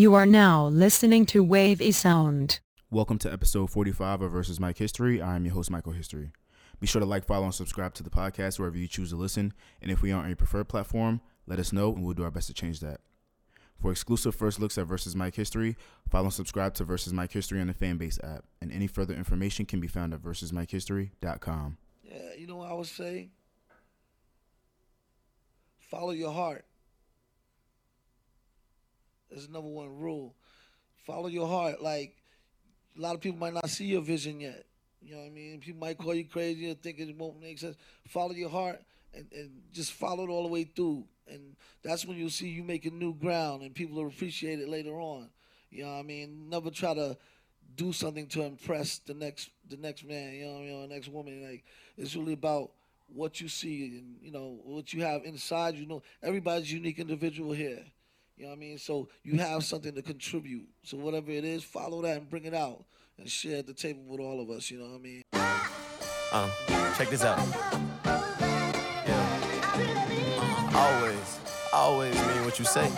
You 0.00 0.14
are 0.14 0.24
now 0.24 0.66
listening 0.68 1.26
to 1.26 1.44
Wavy 1.44 1.92
Sound. 1.92 2.60
Welcome 2.90 3.18
to 3.18 3.30
episode 3.30 3.68
45 3.68 4.22
of 4.22 4.32
Versus 4.32 4.58
Mike 4.58 4.78
History. 4.78 5.20
I 5.20 5.36
am 5.36 5.44
your 5.44 5.52
host, 5.52 5.70
Michael 5.70 5.92
History. 5.92 6.32
Be 6.80 6.86
sure 6.86 7.00
to 7.00 7.06
like, 7.06 7.26
follow, 7.26 7.44
and 7.44 7.54
subscribe 7.54 7.92
to 7.96 8.02
the 8.02 8.08
podcast 8.08 8.58
wherever 8.58 8.78
you 8.78 8.88
choose 8.88 9.10
to 9.10 9.16
listen. 9.16 9.52
And 9.82 9.90
if 9.90 10.00
we 10.00 10.10
aren't 10.10 10.24
on 10.24 10.30
your 10.30 10.36
preferred 10.36 10.70
platform, 10.70 11.20
let 11.46 11.58
us 11.58 11.70
know 11.70 11.92
and 11.92 12.02
we'll 12.02 12.14
do 12.14 12.24
our 12.24 12.30
best 12.30 12.46
to 12.46 12.54
change 12.54 12.80
that. 12.80 13.02
For 13.78 13.90
exclusive 13.90 14.34
first 14.34 14.58
looks 14.58 14.78
at 14.78 14.86
Versus 14.86 15.14
Mike 15.14 15.34
History, 15.34 15.76
follow 16.08 16.24
and 16.24 16.32
subscribe 16.32 16.72
to 16.76 16.84
Versus 16.84 17.12
Mike 17.12 17.32
History 17.32 17.60
on 17.60 17.66
the 17.66 17.74
Fanbase 17.74 18.24
app. 18.24 18.46
And 18.62 18.72
any 18.72 18.86
further 18.86 19.12
information 19.12 19.66
can 19.66 19.80
be 19.80 19.86
found 19.86 20.14
at 20.14 20.22
versusmikehistory.com. 20.22 21.76
Yeah, 22.04 22.14
you 22.38 22.46
know 22.46 22.56
what 22.56 22.70
I 22.70 22.72
would 22.72 22.86
say? 22.86 23.28
Follow 25.78 26.12
your 26.12 26.32
heart. 26.32 26.64
There's 29.30 29.48
number 29.48 29.68
one 29.68 29.98
rule. 29.98 30.34
Follow 31.06 31.28
your 31.28 31.48
heart. 31.48 31.82
Like 31.82 32.16
a 32.96 33.00
lot 33.00 33.14
of 33.14 33.20
people 33.20 33.38
might 33.38 33.54
not 33.54 33.70
see 33.70 33.86
your 33.86 34.02
vision 34.02 34.40
yet. 34.40 34.64
You 35.02 35.14
know 35.14 35.20
what 35.20 35.28
I 35.28 35.30
mean? 35.30 35.60
People 35.60 35.80
might 35.80 35.98
call 35.98 36.14
you 36.14 36.24
crazy 36.24 36.70
or 36.70 36.74
think 36.74 36.98
it 36.98 37.16
won't 37.16 37.40
make 37.40 37.58
sense. 37.58 37.76
Follow 38.08 38.32
your 38.32 38.50
heart 38.50 38.80
and, 39.14 39.26
and 39.32 39.50
just 39.72 39.92
follow 39.92 40.24
it 40.24 40.30
all 40.30 40.42
the 40.42 40.48
way 40.48 40.64
through. 40.64 41.04
And 41.26 41.56
that's 41.82 42.04
when 42.04 42.16
you'll 42.16 42.30
see 42.30 42.48
you 42.48 42.62
making 42.62 42.98
new 42.98 43.14
ground 43.14 43.62
and 43.62 43.74
people 43.74 43.96
will 43.96 44.08
appreciate 44.08 44.60
it 44.60 44.68
later 44.68 45.00
on. 45.00 45.30
You 45.70 45.84
know 45.84 45.92
what 45.92 46.00
I 46.00 46.02
mean? 46.02 46.48
Never 46.50 46.70
try 46.70 46.94
to 46.94 47.16
do 47.76 47.92
something 47.92 48.26
to 48.26 48.42
impress 48.42 48.98
the 48.98 49.14
next 49.14 49.50
the 49.68 49.76
next 49.76 50.04
man, 50.04 50.34
you 50.34 50.44
know, 50.44 50.60
you 50.62 50.72
know, 50.72 50.82
the 50.82 50.94
next 50.94 51.08
woman. 51.08 51.42
Like 51.48 51.64
it's 51.96 52.16
really 52.16 52.32
about 52.32 52.72
what 53.12 53.40
you 53.40 53.48
see 53.48 53.98
and 53.98 54.16
you 54.20 54.32
know 54.32 54.58
what 54.64 54.92
you 54.92 55.02
have 55.02 55.24
inside. 55.24 55.76
You 55.76 55.86
know, 55.86 56.02
everybody's 56.22 56.72
unique 56.72 56.98
individual 56.98 57.52
here. 57.52 57.84
You 58.40 58.46
know 58.46 58.52
what 58.52 58.56
I 58.56 58.60
mean? 58.60 58.78
So 58.78 59.10
you 59.22 59.38
have 59.38 59.62
something 59.64 59.94
to 59.94 60.00
contribute. 60.00 60.66
So 60.82 60.96
whatever 60.96 61.30
it 61.30 61.44
is, 61.44 61.62
follow 61.62 62.00
that 62.00 62.16
and 62.16 62.30
bring 62.30 62.44
it 62.44 62.54
out 62.54 62.82
and 63.18 63.28
share 63.28 63.58
at 63.58 63.66
the 63.66 63.74
table 63.74 64.02
with 64.06 64.18
all 64.18 64.40
of 64.40 64.48
us. 64.48 64.70
You 64.70 64.78
know 64.78 64.86
what 64.86 64.94
I 64.94 64.98
mean? 64.98 65.22
Um, 66.32 66.50
check 66.96 67.10
this 67.10 67.22
out. 67.22 67.38
Yeah. 69.06 69.90
Always, 70.74 71.38
always 71.74 72.14
mean 72.14 72.44
what 72.46 72.58
you 72.58 72.64
say. 72.64 72.90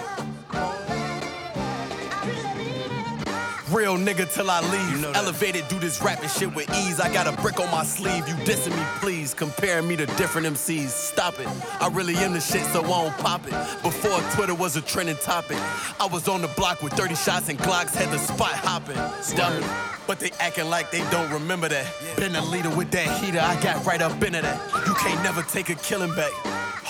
Real 3.73 3.97
nigga 3.97 4.31
till 4.31 4.51
I 4.51 4.61
leave. 4.61 4.91
You 4.91 4.99
know. 4.99 5.13
Elevated, 5.13 5.67
do 5.69 5.79
this 5.79 6.03
rapping 6.03 6.29
shit 6.29 6.55
with 6.55 6.69
ease. 6.77 7.01
I 7.01 7.11
got 7.11 7.27
a 7.27 7.33
brick 7.41 7.59
on 7.59 7.71
my 7.71 7.85
sleeve. 7.85 8.29
You 8.29 8.35
dissing 8.45 8.77
me, 8.77 8.85
please. 9.01 9.33
Comparing 9.33 9.89
me 9.89 9.97
to 9.97 10.05
different 10.05 10.47
MCs. 10.47 10.89
Stop 10.89 11.41
it. 11.41 11.49
I 11.81 11.89
really 11.89 12.15
am 12.17 12.35
the 12.35 12.41
shit, 12.41 12.65
so 12.67 12.85
I 12.85 12.87
won't 12.87 13.17
pop 13.17 13.47
it. 13.47 13.53
Before 13.83 14.21
Twitter 14.35 14.55
was 14.55 14.77
a 14.77 14.83
trending 14.83 15.17
topic, 15.17 15.57
I 15.99 16.07
was 16.13 16.29
on 16.29 16.43
the 16.43 16.49
block 16.49 16.83
with 16.83 16.93
30 16.93 17.15
shots 17.15 17.49
and 17.49 17.59
Glocks, 17.59 17.95
had 17.95 18.11
the 18.11 18.19
spot 18.19 18.53
hopping. 18.53 18.97
Stop 19.23 19.55
it. 19.55 19.65
But 20.07 20.21
they 20.21 20.33
acting 20.39 20.69
like 20.69 20.91
they 20.91 21.09
don't 21.11 21.31
remember 21.31 21.69
that. 21.69 21.87
Been 22.17 22.37
a 22.37 22.45
leader 22.45 22.71
with 22.77 22.91
that 22.91 23.09
heater, 23.23 23.41
I 23.41 23.59
got 23.63 23.85
right 23.87 24.03
up 24.03 24.23
into 24.23 24.43
that. 24.43 24.87
You 24.87 24.95
can't 24.95 25.23
never 25.23 25.43
take 25.43 25.71
a 25.71 25.77
killing 25.77 26.15
back. 26.15 26.33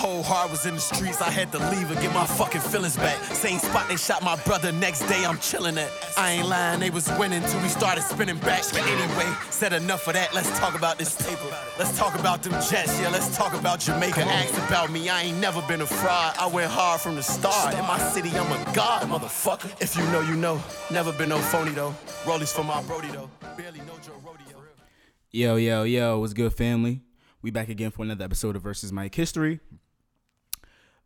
Whole 0.02 0.24
heart 0.24 0.50
was 0.50 0.66
in 0.66 0.74
the 0.74 0.80
streets, 0.80 1.22
I 1.22 1.30
had 1.30 1.52
to 1.52 1.58
leave 1.70 1.88
and 1.88 2.00
get 2.00 2.12
my 2.12 2.26
fucking 2.26 2.60
feelings 2.60 2.96
back. 2.96 3.22
Same 3.26 3.60
spot 3.60 3.88
they 3.88 3.94
shot 3.94 4.20
my 4.20 4.34
brother, 4.42 4.72
next 4.72 5.06
day 5.06 5.24
I'm 5.24 5.38
chilling 5.38 5.78
at. 5.78 5.92
I 6.18 6.32
ain't 6.32 6.48
lying, 6.48 6.80
they 6.80 6.90
was 6.90 7.08
winning 7.20 7.40
till 7.40 7.62
we 7.62 7.68
started 7.68 8.02
spinning 8.02 8.38
back. 8.38 8.64
But 8.72 8.82
anyway, 8.82 9.32
said 9.50 9.72
enough 9.72 10.08
of 10.08 10.14
that, 10.14 10.34
let's 10.34 10.50
talk 10.58 10.74
about 10.74 10.98
this 10.98 11.14
table. 11.14 11.48
Let's 11.78 11.96
talk 11.96 12.18
about 12.18 12.42
them 12.42 12.50
jets, 12.68 13.00
yeah, 13.00 13.10
let's 13.10 13.36
talk 13.36 13.54
about 13.54 13.78
Jamaica. 13.78 14.22
Asked 14.22 14.58
about 14.66 14.90
me, 14.90 15.08
I 15.08 15.22
ain't 15.22 15.38
never 15.38 15.62
been 15.68 15.82
a 15.82 15.86
fraud. 15.86 16.34
I 16.36 16.48
went 16.48 16.68
hard 16.68 17.00
from 17.00 17.14
the 17.14 17.22
start. 17.22 17.72
In 17.74 17.86
my 17.86 18.00
city, 18.00 18.30
I'm 18.30 18.50
a 18.50 18.74
god, 18.74 19.02
motherfucker. 19.02 19.70
If 19.80 19.96
you 19.96 20.02
know, 20.06 20.20
you 20.20 20.34
know. 20.34 20.60
Never 20.90 21.12
been 21.12 21.28
no 21.28 21.38
phony 21.38 21.70
though. 21.70 21.94
Rollies 22.24 22.52
for 22.52 22.64
my 22.64 22.82
Brody 22.82 23.12
though. 23.12 23.30
Barely 23.56 23.78
know 23.78 23.98
Joe 24.04 24.20
Rodeo. 24.26 24.64
Yo, 25.30 25.54
yo, 25.54 25.84
yo, 25.84 26.18
what's 26.18 26.32
good, 26.32 26.52
family? 26.52 27.02
We 27.40 27.52
back 27.52 27.68
again 27.68 27.92
for 27.92 28.02
another 28.02 28.24
episode 28.24 28.56
of 28.56 28.62
Versus 28.62 28.90
Mike 28.90 29.14
History. 29.14 29.60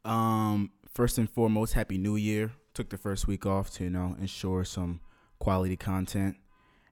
Um, 0.06 0.70
first 0.94 1.18
and 1.18 1.28
foremost, 1.28 1.74
Happy 1.74 1.98
New 1.98 2.16
Year. 2.16 2.52
Took 2.74 2.90
the 2.90 2.98
first 2.98 3.26
week 3.26 3.44
off 3.44 3.70
to, 3.74 3.84
you 3.84 3.90
know, 3.90 4.16
ensure 4.20 4.64
some 4.64 5.00
quality 5.38 5.76
content. 5.76 6.36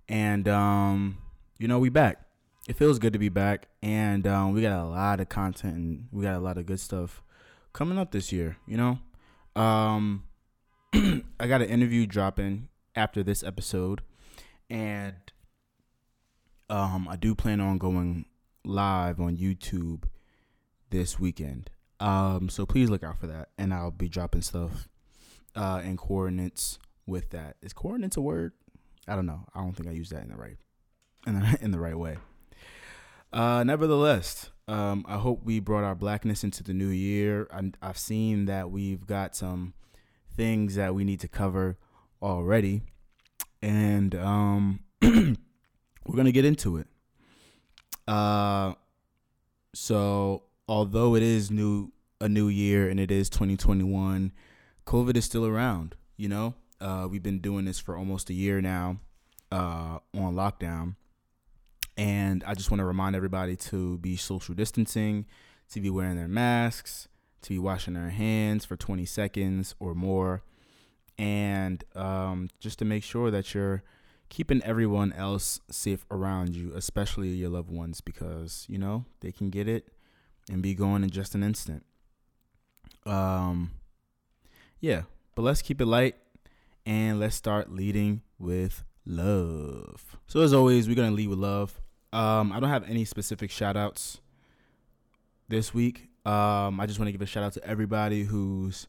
And 0.08 0.48
um, 0.48 1.18
you 1.58 1.68
know, 1.68 1.78
we 1.78 1.88
back. 1.88 2.20
It 2.68 2.76
feels 2.76 2.98
good 2.98 3.12
to 3.12 3.18
be 3.18 3.28
back. 3.28 3.68
And 3.82 4.26
um, 4.26 4.52
we 4.52 4.62
got 4.62 4.78
a 4.78 4.84
lot 4.84 5.20
of 5.20 5.28
content 5.28 5.76
and 5.76 6.08
we 6.10 6.22
got 6.22 6.34
a 6.34 6.40
lot 6.40 6.58
of 6.58 6.66
good 6.66 6.80
stuff 6.80 7.22
coming 7.72 7.98
up 7.98 8.12
this 8.12 8.32
year, 8.32 8.56
you 8.66 8.76
know? 8.76 8.98
Um 9.60 10.24
I 10.94 11.46
got 11.46 11.60
an 11.60 11.68
interview 11.68 12.06
dropping 12.06 12.68
after 12.96 13.22
this 13.22 13.42
episode. 13.42 14.02
And 14.70 15.14
um, 16.70 17.06
I 17.08 17.16
do 17.16 17.34
plan 17.34 17.60
on 17.60 17.78
going 17.78 18.24
live 18.64 19.20
on 19.20 19.36
YouTube 19.36 20.04
this 20.90 21.20
weekend. 21.20 21.70
Um, 22.00 22.48
so 22.48 22.66
please 22.66 22.90
look 22.90 23.02
out 23.02 23.18
for 23.18 23.26
that, 23.26 23.48
and 23.56 23.72
I'll 23.72 23.90
be 23.90 24.08
dropping 24.08 24.42
stuff 24.42 24.88
uh, 25.54 25.80
and 25.84 25.96
coordinates 25.96 26.78
with 27.06 27.30
that. 27.30 27.56
Is 27.62 27.72
coordinates 27.72 28.16
a 28.16 28.20
word? 28.20 28.52
I 29.06 29.14
don't 29.14 29.26
know. 29.26 29.46
I 29.54 29.60
don't 29.60 29.74
think 29.74 29.88
I 29.88 29.92
use 29.92 30.10
that 30.10 30.22
in 30.22 30.28
the 30.28 30.36
right 30.36 30.56
in 31.26 31.40
the, 31.40 31.58
in 31.62 31.70
the 31.70 31.78
right 31.78 31.98
way. 31.98 32.18
Uh, 33.32 33.64
nevertheless, 33.64 34.50
um, 34.68 35.04
I 35.08 35.16
hope 35.16 35.44
we 35.44 35.60
brought 35.60 35.84
our 35.84 35.94
blackness 35.94 36.44
into 36.44 36.62
the 36.62 36.72
new 36.72 36.88
year. 36.88 37.48
i 37.52 37.72
I've 37.82 37.98
seen 37.98 38.46
that 38.46 38.70
we've 38.70 39.06
got 39.06 39.34
some 39.34 39.74
things 40.36 40.76
that 40.76 40.94
we 40.94 41.04
need 41.04 41.20
to 41.20 41.28
cover 41.28 41.76
already, 42.22 42.82
and 43.60 44.14
um, 44.14 44.80
we're 45.02 46.16
gonna 46.16 46.32
get 46.32 46.44
into 46.44 46.76
it. 46.76 46.86
Uh, 48.06 48.74
so 49.74 50.44
although 50.68 51.14
it 51.14 51.22
is 51.22 51.50
new 51.50 51.92
a 52.20 52.28
new 52.28 52.48
year 52.48 52.88
and 52.88 52.98
it 52.98 53.10
is 53.10 53.28
2021, 53.28 54.32
COVID 54.86 55.16
is 55.16 55.24
still 55.24 55.46
around. 55.46 55.94
You 56.16 56.28
know, 56.28 56.54
uh, 56.80 57.08
we've 57.10 57.22
been 57.22 57.40
doing 57.40 57.64
this 57.64 57.78
for 57.78 57.96
almost 57.96 58.30
a 58.30 58.34
year 58.34 58.60
now 58.60 58.98
uh, 59.50 59.98
on 60.14 60.34
lockdown, 60.34 60.96
and 61.96 62.42
I 62.44 62.54
just 62.54 62.70
want 62.70 62.78
to 62.78 62.84
remind 62.84 63.16
everybody 63.16 63.56
to 63.56 63.98
be 63.98 64.16
social 64.16 64.54
distancing, 64.54 65.26
to 65.70 65.80
be 65.80 65.90
wearing 65.90 66.16
their 66.16 66.28
masks, 66.28 67.08
to 67.42 67.50
be 67.50 67.58
washing 67.58 67.94
their 67.94 68.10
hands 68.10 68.64
for 68.64 68.76
20 68.76 69.04
seconds 69.04 69.74
or 69.80 69.94
more, 69.94 70.42
and 71.18 71.84
um, 71.94 72.48
just 72.60 72.78
to 72.78 72.84
make 72.84 73.02
sure 73.02 73.30
that 73.30 73.54
you're 73.54 73.82
keeping 74.28 74.62
everyone 74.62 75.12
else 75.12 75.60
safe 75.70 76.06
around 76.10 76.56
you, 76.56 76.72
especially 76.74 77.28
your 77.28 77.50
loved 77.50 77.70
ones, 77.70 78.00
because 78.00 78.66
you 78.68 78.78
know 78.78 79.04
they 79.20 79.32
can 79.32 79.50
get 79.50 79.68
it 79.68 79.93
and 80.50 80.62
be 80.62 80.74
gone 80.74 81.02
in 81.02 81.10
just 81.10 81.34
an 81.34 81.42
instant. 81.42 81.84
Um, 83.06 83.72
yeah, 84.80 85.02
but 85.34 85.42
let's 85.42 85.62
keep 85.62 85.80
it 85.80 85.86
light 85.86 86.16
and 86.86 87.18
let's 87.18 87.36
start 87.36 87.72
leading 87.72 88.22
with 88.38 88.84
love. 89.06 90.16
So 90.26 90.40
as 90.40 90.52
always, 90.52 90.88
we're 90.88 90.96
gonna 90.96 91.10
lead 91.10 91.28
with 91.28 91.38
love. 91.38 91.80
Um, 92.12 92.52
I 92.52 92.60
don't 92.60 92.70
have 92.70 92.88
any 92.88 93.04
specific 93.04 93.50
shout 93.50 93.76
outs 93.76 94.20
this 95.48 95.74
week. 95.74 96.08
Um, 96.24 96.80
I 96.80 96.86
just 96.86 96.98
want 96.98 97.08
to 97.08 97.12
give 97.12 97.20
a 97.20 97.26
shout 97.26 97.42
out 97.44 97.52
to 97.54 97.64
everybody 97.64 98.24
who's 98.24 98.86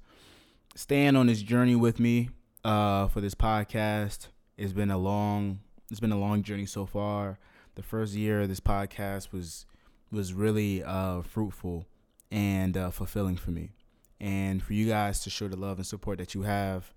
staying 0.75 1.15
on 1.15 1.27
this 1.27 1.41
journey 1.41 1.75
with 1.75 1.99
me 1.99 2.29
uh, 2.63 3.07
for 3.07 3.21
this 3.21 3.35
podcast. 3.35 4.27
It's 4.57 4.73
been 4.73 4.91
a 4.91 4.97
long, 4.97 5.59
it's 5.91 5.99
been 5.99 6.11
a 6.11 6.19
long 6.19 6.43
journey 6.43 6.65
so 6.65 6.85
far. 6.85 7.39
The 7.75 7.83
first 7.83 8.13
year 8.13 8.41
of 8.41 8.49
this 8.49 8.61
podcast 8.61 9.33
was 9.33 9.65
was 10.11 10.33
really 10.33 10.83
uh, 10.83 11.21
fruitful 11.21 11.85
and 12.31 12.75
uh, 12.77 12.91
fulfilling 12.91 13.37
for 13.37 13.51
me, 13.51 13.71
and 14.19 14.61
for 14.61 14.73
you 14.73 14.87
guys 14.87 15.21
to 15.21 15.29
show 15.29 15.47
the 15.47 15.55
love 15.57 15.77
and 15.77 15.85
support 15.85 16.17
that 16.17 16.33
you 16.33 16.43
have 16.43 16.93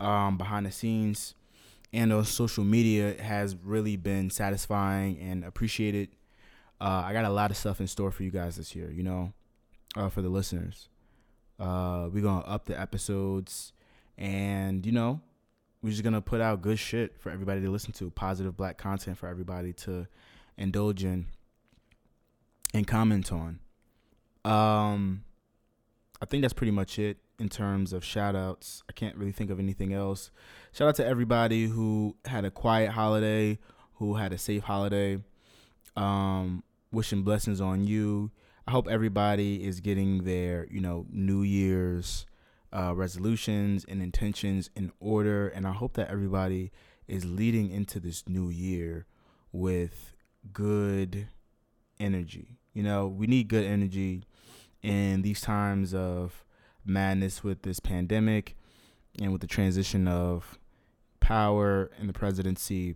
um, 0.00 0.36
behind 0.36 0.66
the 0.66 0.72
scenes 0.72 1.34
and 1.92 2.12
on 2.12 2.24
social 2.24 2.64
media 2.64 3.20
has 3.20 3.56
really 3.64 3.96
been 3.96 4.30
satisfying 4.30 5.18
and 5.20 5.44
appreciated. 5.44 6.08
Uh, 6.80 7.02
I 7.06 7.12
got 7.12 7.24
a 7.24 7.30
lot 7.30 7.50
of 7.50 7.56
stuff 7.56 7.80
in 7.80 7.86
store 7.86 8.10
for 8.10 8.22
you 8.22 8.30
guys 8.30 8.56
this 8.56 8.76
year, 8.76 8.90
you 8.90 9.02
know, 9.02 9.32
uh, 9.96 10.08
for 10.08 10.22
the 10.22 10.28
listeners. 10.28 10.88
Uh, 11.58 12.08
we're 12.12 12.22
gonna 12.22 12.44
up 12.44 12.66
the 12.66 12.78
episodes, 12.78 13.72
and 14.16 14.86
you 14.86 14.92
know, 14.92 15.20
we're 15.82 15.90
just 15.90 16.04
gonna 16.04 16.20
put 16.20 16.40
out 16.40 16.62
good 16.62 16.78
shit 16.78 17.18
for 17.18 17.30
everybody 17.30 17.60
to 17.62 17.70
listen 17.70 17.92
to, 17.92 18.10
positive 18.10 18.56
black 18.56 18.78
content 18.78 19.18
for 19.18 19.26
everybody 19.26 19.72
to 19.72 20.06
indulge 20.56 21.02
in 21.02 21.26
and 22.74 22.86
comment 22.86 23.32
on. 23.32 23.60
Um, 24.44 25.24
I 26.20 26.26
think 26.26 26.42
that's 26.42 26.54
pretty 26.54 26.70
much 26.70 26.98
it 26.98 27.18
in 27.38 27.48
terms 27.48 27.92
of 27.92 28.04
shout 28.04 28.34
outs. 28.34 28.82
I 28.88 28.92
can't 28.92 29.16
really 29.16 29.32
think 29.32 29.50
of 29.50 29.58
anything 29.58 29.92
else. 29.92 30.30
Shout 30.72 30.88
out 30.88 30.94
to 30.96 31.06
everybody 31.06 31.66
who 31.66 32.16
had 32.24 32.44
a 32.44 32.50
quiet 32.50 32.90
holiday, 32.90 33.58
who 33.94 34.14
had 34.14 34.32
a 34.32 34.38
safe 34.38 34.64
holiday. 34.64 35.18
Um, 35.96 36.62
wishing 36.92 37.22
blessings 37.22 37.60
on 37.60 37.84
you. 37.86 38.30
I 38.66 38.70
hope 38.70 38.88
everybody 38.88 39.64
is 39.64 39.80
getting 39.80 40.24
their, 40.24 40.66
you 40.70 40.80
know, 40.80 41.06
New 41.10 41.42
Year's 41.42 42.26
uh, 42.72 42.94
resolutions 42.94 43.84
and 43.88 44.02
intentions 44.02 44.70
in 44.76 44.92
order. 45.00 45.48
And 45.48 45.66
I 45.66 45.72
hope 45.72 45.94
that 45.94 46.10
everybody 46.10 46.70
is 47.06 47.24
leading 47.24 47.70
into 47.70 47.98
this 47.98 48.28
new 48.28 48.50
year 48.50 49.06
with 49.52 50.14
good 50.52 51.28
energy. 51.98 52.57
You 52.78 52.84
know, 52.84 53.08
we 53.08 53.26
need 53.26 53.48
good 53.48 53.64
energy 53.64 54.22
in 54.84 55.22
these 55.22 55.40
times 55.40 55.92
of 55.92 56.44
madness 56.84 57.42
with 57.42 57.62
this 57.62 57.80
pandemic 57.80 58.54
and 59.20 59.32
with 59.32 59.40
the 59.40 59.48
transition 59.48 60.06
of 60.06 60.60
power 61.18 61.90
in 61.98 62.06
the 62.06 62.12
presidency. 62.12 62.94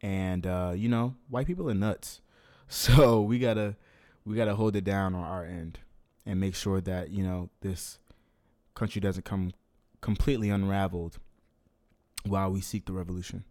And 0.00 0.46
uh, 0.46 0.74
you 0.76 0.88
know, 0.88 1.16
white 1.28 1.48
people 1.48 1.68
are 1.68 1.74
nuts. 1.74 2.20
So 2.70 3.22
we 3.22 3.40
gotta 3.40 3.74
we 4.24 4.36
gotta 4.36 4.54
hold 4.54 4.76
it 4.76 4.84
down 4.84 5.16
on 5.16 5.24
our 5.24 5.44
end 5.44 5.80
and 6.24 6.38
make 6.38 6.54
sure 6.54 6.80
that, 6.82 7.10
you 7.10 7.24
know, 7.24 7.50
this 7.62 7.98
country 8.76 9.00
doesn't 9.00 9.24
come 9.24 9.50
completely 10.02 10.50
unraveled 10.50 11.18
while 12.24 12.52
we 12.52 12.60
seek 12.60 12.84
the 12.84 12.92
revolution. 12.92 13.42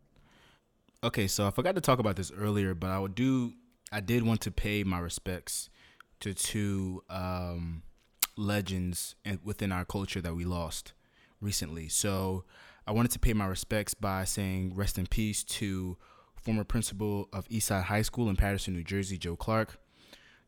Okay, 1.04 1.28
so 1.28 1.46
I 1.48 1.52
forgot 1.52 1.76
to 1.76 1.82
talk 1.82 2.00
about 2.00 2.16
this 2.16 2.32
earlier, 2.32 2.74
but 2.74 2.92
I 2.92 3.00
would 3.00 3.16
do 3.16 3.54
I 3.92 4.00
did 4.02 4.24
want 4.24 4.42
to 4.42 4.52
pay 4.52 4.84
my 4.84 5.00
respects 5.00 5.70
to 6.20 6.34
two 6.34 7.04
um, 7.10 7.84
legends 8.36 9.16
within 9.44 9.72
our 9.72 9.86
culture 9.86 10.22
that 10.22 10.36
we 10.36 10.46
lost 10.46 10.94
recently. 11.40 11.88
So 11.88 12.44
I 12.86 12.92
wanted 12.92 13.12
to 13.12 13.20
pay 13.20 13.34
my 13.34 13.46
respects 13.46 13.94
by 13.94 14.24
saying 14.26 14.74
rest 14.76 14.98
in 14.98 15.08
peace 15.08 15.44
to 15.44 15.98
former 16.42 16.64
principal 16.64 17.30
of 17.34 17.48
Eastside 17.50 17.84
High 17.84 18.02
School 18.02 18.30
in 18.30 18.36
Paterson, 18.36 18.74
New 18.74 18.84
Jersey, 18.84 19.18
Joe 19.18 19.36
Clark. 19.36 19.80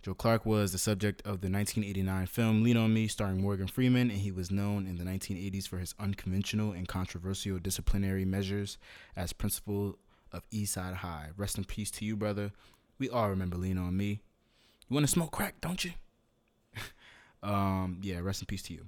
Joe 0.02 0.14
Clark 0.14 0.46
was 0.46 0.72
the 0.72 0.78
subject 0.78 1.22
of 1.24 1.42
the 1.42 1.50
1989 1.50 2.28
film 2.28 2.64
Lean 2.64 2.78
on 2.78 2.94
Me, 2.94 3.08
starring 3.08 3.42
Morgan 3.42 3.68
Freeman, 3.68 4.10
and 4.10 4.20
he 4.20 4.32
was 4.32 4.50
known 4.50 4.88
in 4.88 4.96
the 4.98 5.04
1980s 5.04 5.68
for 5.68 5.78
his 5.78 5.94
unconventional 6.00 6.72
and 6.72 6.88
controversial 6.88 7.60
disciplinary 7.60 8.24
measures 8.24 8.78
as 9.18 9.34
principal 9.34 10.00
of 10.32 10.50
Eastside 10.52 10.96
High. 10.96 11.32
Rest 11.36 11.58
in 11.58 11.66
peace 11.66 11.92
to 11.92 12.06
you, 12.06 12.16
brother. 12.16 12.54
We 13.00 13.10
all 13.10 13.30
remember 13.30 13.56
Lean 13.56 13.78
on 13.78 13.96
Me. 13.96 14.22
You 14.88 14.94
want 14.94 15.06
to 15.06 15.12
smoke 15.12 15.32
crack, 15.32 15.62
don't 15.62 15.84
you? 15.84 15.92
um, 17.44 18.00
yeah, 18.02 18.20
rest 18.20 18.42
in 18.42 18.46
peace 18.46 18.64
to 18.64 18.74
you. 18.74 18.88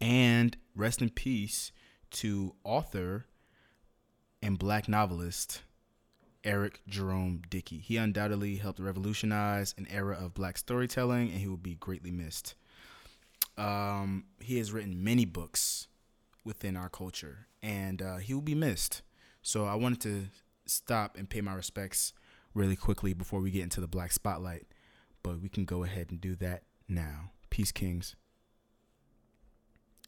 And 0.00 0.56
rest 0.74 1.02
in 1.02 1.10
peace 1.10 1.72
to 2.12 2.54
author 2.64 3.26
and 4.42 4.58
black 4.58 4.88
novelist 4.88 5.62
Eric 6.42 6.80
Jerome 6.88 7.42
Dickey. 7.50 7.78
He 7.78 7.98
undoubtedly 7.98 8.56
helped 8.56 8.80
revolutionize 8.80 9.74
an 9.76 9.86
era 9.90 10.16
of 10.18 10.34
black 10.34 10.56
storytelling, 10.58 11.30
and 11.30 11.38
he 11.38 11.46
will 11.46 11.56
be 11.56 11.74
greatly 11.74 12.10
missed. 12.10 12.54
Um, 13.56 14.24
he 14.40 14.58
has 14.58 14.72
written 14.72 15.04
many 15.04 15.24
books 15.24 15.86
within 16.44 16.76
our 16.76 16.88
culture, 16.88 17.46
and 17.62 18.00
uh, 18.00 18.16
he 18.16 18.34
will 18.34 18.40
be 18.40 18.54
missed. 18.54 19.02
So 19.42 19.66
I 19.66 19.74
wanted 19.74 20.00
to 20.00 20.24
stop 20.66 21.16
and 21.16 21.28
pay 21.28 21.40
my 21.40 21.54
respects 21.54 22.12
really 22.54 22.76
quickly 22.76 23.12
before 23.12 23.40
we 23.40 23.50
get 23.50 23.62
into 23.62 23.80
the 23.80 23.88
black 23.88 24.12
spotlight, 24.12 24.66
but 25.22 25.40
we 25.40 25.48
can 25.48 25.64
go 25.64 25.84
ahead 25.84 26.08
and 26.10 26.20
do 26.20 26.34
that 26.36 26.64
now. 26.88 27.30
Peace, 27.50 27.72
Kings. 27.72 28.16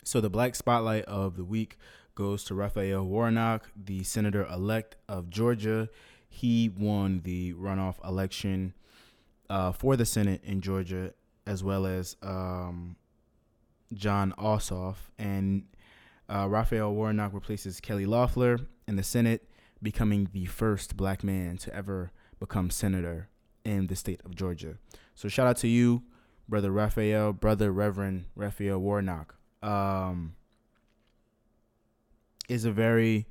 So 0.02 0.20
the 0.20 0.30
black 0.30 0.54
spotlight 0.54 1.04
of 1.06 1.36
the 1.36 1.44
week 1.44 1.78
goes 2.14 2.44
to 2.44 2.54
Raphael 2.54 3.04
Warnock, 3.04 3.70
the 3.74 4.02
senator 4.02 4.46
elect 4.46 4.96
of 5.08 5.30
Georgia. 5.30 5.88
He 6.28 6.68
won 6.68 7.22
the 7.24 7.54
runoff 7.54 8.04
election 8.06 8.74
uh, 9.48 9.72
for 9.72 9.96
the 9.96 10.04
Senate 10.04 10.42
in 10.44 10.60
Georgia, 10.60 11.14
as 11.46 11.64
well 11.64 11.86
as 11.86 12.16
um, 12.22 12.96
Jon 13.92 14.34
Ossoff. 14.38 14.96
And 15.18 15.64
uh, 16.28 16.48
Raphael 16.48 16.94
Warnock 16.94 17.32
replaces 17.32 17.80
Kelly 17.80 18.06
Loeffler 18.06 18.60
in 18.86 18.96
the 18.96 19.02
Senate, 19.02 19.48
becoming 19.82 20.28
the 20.32 20.46
first 20.46 20.96
black 20.96 21.24
man 21.24 21.56
to 21.58 21.74
ever 21.74 22.12
become 22.38 22.70
senator 22.70 23.28
in 23.64 23.86
the 23.86 23.96
state 23.96 24.20
of 24.24 24.34
Georgia. 24.34 24.76
So 25.14 25.28
shout 25.28 25.46
out 25.46 25.56
to 25.58 25.68
you, 25.68 26.02
brother 26.48 26.70
Raphael, 26.70 27.32
brother 27.32 27.72
Reverend 27.72 28.26
Raphael 28.34 28.78
Warnock 28.78 29.36
um, 29.62 30.34
is 32.48 32.64
a 32.64 32.70
very 32.70 33.26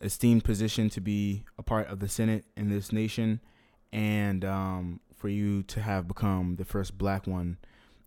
esteemed 0.00 0.44
position 0.44 0.90
to 0.90 1.00
be 1.00 1.44
a 1.56 1.62
part 1.62 1.88
of 1.88 1.98
the 2.00 2.08
Senate 2.08 2.44
in 2.56 2.68
this 2.68 2.92
nation, 2.92 3.40
and 3.92 4.44
um, 4.44 5.00
for 5.14 5.28
you 5.28 5.62
to 5.64 5.80
have 5.80 6.06
become 6.06 6.56
the 6.56 6.64
first 6.64 6.96
black 6.98 7.26
one 7.26 7.56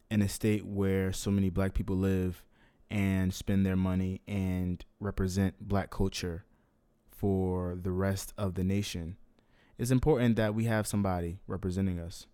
in 0.09 0.21
a 0.21 0.29
state 0.29 0.65
where 0.65 1.11
so 1.11 1.31
many 1.31 1.49
black 1.49 1.73
people 1.73 1.95
live 1.95 2.43
and 2.89 3.33
spend 3.33 3.65
their 3.65 3.75
money 3.75 4.21
and 4.27 4.85
represent 4.99 5.55
black 5.59 5.89
culture 5.89 6.45
for 7.09 7.77
the 7.81 7.91
rest 7.91 8.33
of 8.37 8.55
the 8.55 8.63
nation. 8.63 9.15
It's 9.81 9.89
important 9.89 10.35
that 10.35 10.53
we 10.53 10.65
have 10.65 10.85
somebody 10.85 11.39
representing 11.47 11.99
us 11.99 12.27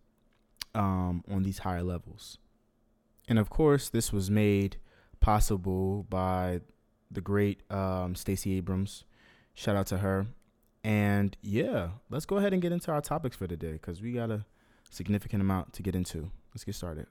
um, 0.75 1.23
on 1.31 1.43
these 1.43 1.59
higher 1.59 1.81
levels. 1.81 2.39
And 3.29 3.39
of 3.39 3.49
course, 3.49 3.87
this 3.87 4.11
was 4.11 4.29
made 4.29 4.75
possible 5.21 6.05
by 6.09 6.59
the 7.09 7.21
great 7.21 7.61
um, 7.71 8.15
Stacey 8.15 8.57
Abrams. 8.57 9.05
Shout 9.53 9.77
out 9.77 9.87
to 9.87 9.99
her. 9.99 10.27
And 10.83 11.37
yeah, 11.41 11.91
let's 12.09 12.25
go 12.25 12.35
ahead 12.35 12.51
and 12.51 12.61
get 12.61 12.73
into 12.73 12.91
our 12.91 12.99
topics 12.99 13.37
for 13.37 13.47
today 13.47 13.71
because 13.71 14.01
we 14.01 14.11
got 14.11 14.29
a 14.29 14.43
significant 14.89 15.41
amount 15.41 15.71
to 15.71 15.81
get 15.81 15.95
into. 15.95 16.29
Let's 16.53 16.65
get 16.65 16.75
started. 16.75 17.07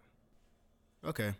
Okay. 1.02 1.32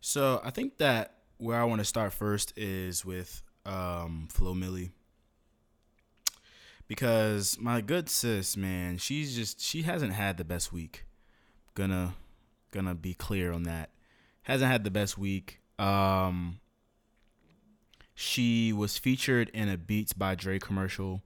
So 0.00 0.40
I 0.42 0.52
think 0.52 0.78
that 0.78 1.16
where 1.36 1.60
I 1.60 1.64
want 1.64 1.80
to 1.80 1.84
start 1.84 2.14
first 2.14 2.54
is 2.56 3.04
with 3.04 3.42
um, 3.66 4.28
Flo 4.30 4.54
Milli. 4.54 4.92
Because 6.88 7.58
my 7.60 7.80
good 7.82 8.08
sis, 8.08 8.56
man, 8.56 8.96
she's 8.96 9.36
just 9.36 9.60
she 9.60 9.82
hasn't 9.82 10.14
had 10.14 10.38
the 10.38 10.44
best 10.44 10.72
week. 10.72 11.04
Gonna 11.74 12.14
gonna 12.70 12.94
be 12.94 13.14
clear 13.14 13.52
on 13.52 13.64
that. 13.64 13.90
Hasn't 14.42 14.70
had 14.70 14.84
the 14.84 14.90
best 14.90 15.18
week. 15.18 15.60
Um, 15.78 16.60
she 18.14 18.72
was 18.72 18.98
featured 18.98 19.50
in 19.50 19.68
a 19.68 19.76
Beats 19.76 20.12
by 20.12 20.34
Dre 20.34 20.58
commercial 20.58 21.22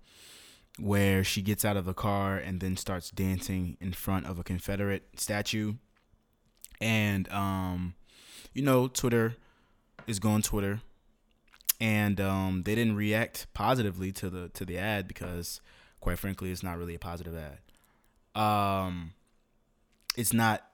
where 0.78 1.22
she 1.22 1.42
gets 1.42 1.64
out 1.64 1.76
of 1.76 1.84
the 1.84 1.94
car 1.94 2.36
and 2.36 2.60
then 2.60 2.76
starts 2.76 3.10
dancing 3.10 3.76
in 3.80 3.92
front 3.92 4.26
of 4.26 4.38
a 4.38 4.42
Confederate 4.42 5.08
statue. 5.16 5.74
And 6.80 7.30
um, 7.30 7.94
you 8.52 8.62
know, 8.62 8.88
Twitter 8.88 9.36
is 10.06 10.18
going 10.18 10.42
Twitter, 10.42 10.80
and 11.82 12.20
um, 12.20 12.62
they 12.62 12.76
didn't 12.76 12.94
react 12.94 13.48
positively 13.54 14.12
to 14.12 14.30
the 14.30 14.48
to 14.50 14.64
the 14.64 14.78
ad 14.78 15.08
because, 15.08 15.60
quite 16.00 16.16
frankly, 16.16 16.52
it's 16.52 16.62
not 16.62 16.78
really 16.78 16.94
a 16.94 16.98
positive 16.98 17.34
ad. 17.36 18.40
Um, 18.40 19.14
it's 20.16 20.32
not. 20.32 20.64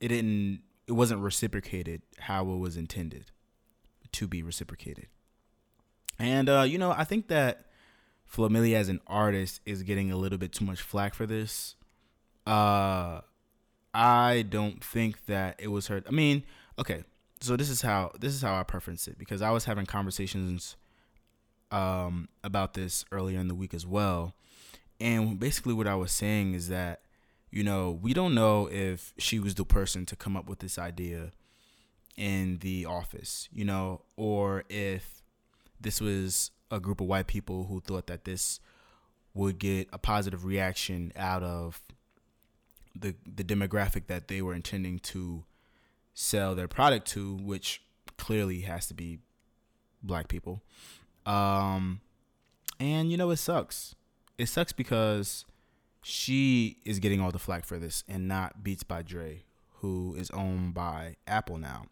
It 0.00 0.08
didn't 0.08 0.60
it 0.86 0.92
wasn't 0.92 1.20
reciprocated 1.20 2.02
how 2.20 2.48
it 2.48 2.58
was 2.58 2.76
intended 2.76 3.32
to 4.12 4.28
be 4.28 4.40
reciprocated. 4.40 5.08
And 6.16 6.48
uh, 6.48 6.62
you 6.62 6.78
know, 6.78 6.92
I 6.92 7.02
think 7.02 7.26
that 7.26 7.66
Flo 8.24 8.46
as 8.48 8.88
an 8.88 9.00
artist 9.08 9.60
is 9.66 9.82
getting 9.82 10.12
a 10.12 10.16
little 10.16 10.38
bit 10.38 10.52
too 10.52 10.64
much 10.64 10.80
flack 10.80 11.14
for 11.14 11.26
this. 11.26 11.74
Uh 12.46 13.22
I 13.92 14.44
don't 14.48 14.84
think 14.84 15.26
that 15.26 15.56
it 15.58 15.68
was 15.68 15.88
her 15.88 16.02
I 16.06 16.12
mean, 16.12 16.44
okay, 16.78 17.02
so 17.40 17.56
this 17.56 17.70
is 17.70 17.82
how 17.82 18.12
this 18.18 18.34
is 18.34 18.42
how 18.42 18.58
I 18.58 18.62
preference 18.62 19.08
it 19.08 19.18
because 19.18 19.42
I 19.42 19.50
was 19.50 19.64
having 19.64 19.86
conversations 19.86 20.76
um 21.70 22.28
about 22.44 22.74
this 22.74 23.04
earlier 23.10 23.40
in 23.40 23.48
the 23.48 23.54
week 23.54 23.74
as 23.74 23.86
well. 23.86 24.34
And 25.00 25.38
basically 25.38 25.74
what 25.74 25.86
I 25.86 25.94
was 25.94 26.12
saying 26.12 26.54
is 26.54 26.68
that 26.68 27.00
you 27.50 27.62
know, 27.64 27.90
we 27.90 28.12
don't 28.12 28.34
know 28.34 28.68
if 28.70 29.14
she 29.18 29.38
was 29.38 29.54
the 29.54 29.64
person 29.64 30.04
to 30.06 30.16
come 30.16 30.36
up 30.36 30.48
with 30.48 30.58
this 30.58 30.78
idea 30.78 31.32
in 32.16 32.58
the 32.58 32.84
office, 32.86 33.48
you 33.52 33.64
know, 33.64 34.02
or 34.16 34.64
if 34.68 35.22
this 35.80 36.00
was 36.00 36.50
a 36.70 36.80
group 36.80 37.00
of 37.00 37.06
white 37.06 37.26
people 37.26 37.64
who 37.64 37.80
thought 37.80 38.08
that 38.08 38.24
this 38.24 38.60
would 39.34 39.58
get 39.58 39.88
a 39.92 39.98
positive 39.98 40.44
reaction 40.44 41.12
out 41.16 41.42
of 41.42 41.80
the 42.94 43.14
the 43.26 43.44
demographic 43.44 44.06
that 44.06 44.28
they 44.28 44.40
were 44.40 44.54
intending 44.54 44.98
to 44.98 45.44
sell 46.16 46.54
their 46.54 46.66
product 46.66 47.06
to, 47.06 47.34
which 47.36 47.82
clearly 48.16 48.62
has 48.62 48.86
to 48.86 48.94
be 48.94 49.18
black 50.02 50.28
people. 50.28 50.62
Um, 51.26 52.00
and 52.80 53.10
you 53.10 53.16
know, 53.18 53.30
it 53.30 53.36
sucks. 53.36 53.94
It 54.38 54.46
sucks 54.46 54.72
because 54.72 55.44
she 56.02 56.78
is 56.84 56.98
getting 56.98 57.20
all 57.20 57.30
the 57.30 57.38
flack 57.38 57.64
for 57.64 57.78
this 57.78 58.02
and 58.08 58.26
not 58.26 58.64
Beats 58.64 58.82
by 58.82 59.02
Dre, 59.02 59.44
who 59.80 60.14
is 60.18 60.30
owned 60.30 60.72
by 60.72 61.16
Apple 61.26 61.58
now. 61.58 61.86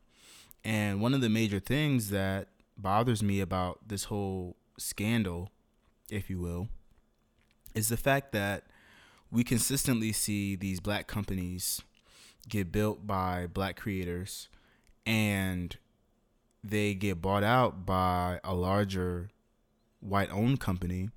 And 0.64 1.02
one 1.02 1.12
of 1.12 1.20
the 1.20 1.28
major 1.28 1.60
things 1.60 2.08
that 2.08 2.48
bothers 2.78 3.22
me 3.22 3.40
about 3.40 3.86
this 3.86 4.04
whole 4.04 4.56
scandal, 4.78 5.50
if 6.10 6.30
you 6.30 6.40
will, 6.40 6.68
is 7.74 7.88
the 7.88 7.98
fact 7.98 8.32
that 8.32 8.64
we 9.30 9.44
consistently 9.44 10.12
see 10.12 10.56
these 10.56 10.80
black 10.80 11.06
companies 11.06 11.82
get 12.48 12.72
built 12.72 13.06
by 13.06 13.46
black 13.46 13.76
creators 13.76 14.48
and 15.06 15.76
they 16.62 16.94
get 16.94 17.20
bought 17.20 17.44
out 17.44 17.84
by 17.84 18.40
a 18.42 18.54
larger 18.54 19.30
white 20.00 20.30
owned 20.32 20.60
company. 20.60 21.10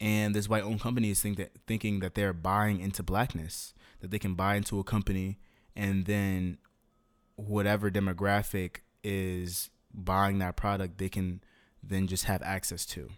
And 0.00 0.34
this 0.34 0.48
white 0.48 0.64
owned 0.64 0.80
company 0.80 1.10
is 1.10 1.20
think 1.20 1.36
that, 1.36 1.52
thinking 1.66 2.00
that 2.00 2.14
they're 2.14 2.32
buying 2.32 2.80
into 2.80 3.02
blackness 3.02 3.74
that 4.00 4.10
they 4.10 4.18
can 4.18 4.34
buy 4.34 4.56
into 4.56 4.78
a 4.78 4.84
company 4.84 5.38
and 5.74 6.04
then 6.04 6.58
whatever 7.36 7.90
demographic 7.90 8.80
is 9.02 9.70
buying 9.92 10.38
that 10.38 10.56
product 10.56 10.98
they 10.98 11.08
can 11.08 11.40
then 11.82 12.06
just 12.06 12.24
have 12.24 12.42
access 12.42 12.84
to. 12.86 13.08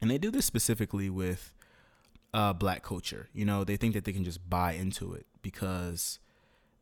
And 0.00 0.10
they 0.10 0.18
do 0.18 0.30
this 0.30 0.44
specifically 0.44 1.08
with 1.10 1.54
uh, 2.34 2.52
black 2.52 2.82
culture. 2.82 3.28
You 3.32 3.44
know 3.44 3.64
they 3.64 3.76
think 3.76 3.94
that 3.94 4.04
they 4.04 4.12
can 4.12 4.24
just 4.24 4.48
buy 4.48 4.72
into 4.72 5.14
it 5.14 5.26
because 5.42 6.18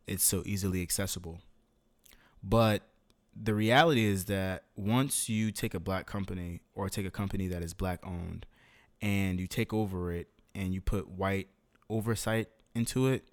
it's 0.06 0.24
so 0.24 0.42
easily 0.46 0.82
accessible 0.82 1.40
but 2.42 2.82
the 3.40 3.54
reality 3.54 4.04
is 4.04 4.26
that 4.26 4.64
once 4.76 5.28
you 5.28 5.50
take 5.50 5.74
a 5.74 5.80
black 5.80 6.06
company 6.06 6.60
or 6.74 6.88
take 6.88 7.06
a 7.06 7.10
company 7.10 7.48
that 7.48 7.62
is 7.62 7.74
black 7.74 8.00
owned 8.06 8.46
and 9.02 9.38
you 9.38 9.46
take 9.46 9.74
over 9.74 10.12
it 10.12 10.28
and 10.54 10.72
you 10.72 10.80
put 10.80 11.08
white 11.08 11.48
oversight 11.90 12.48
into 12.74 13.08
it, 13.08 13.24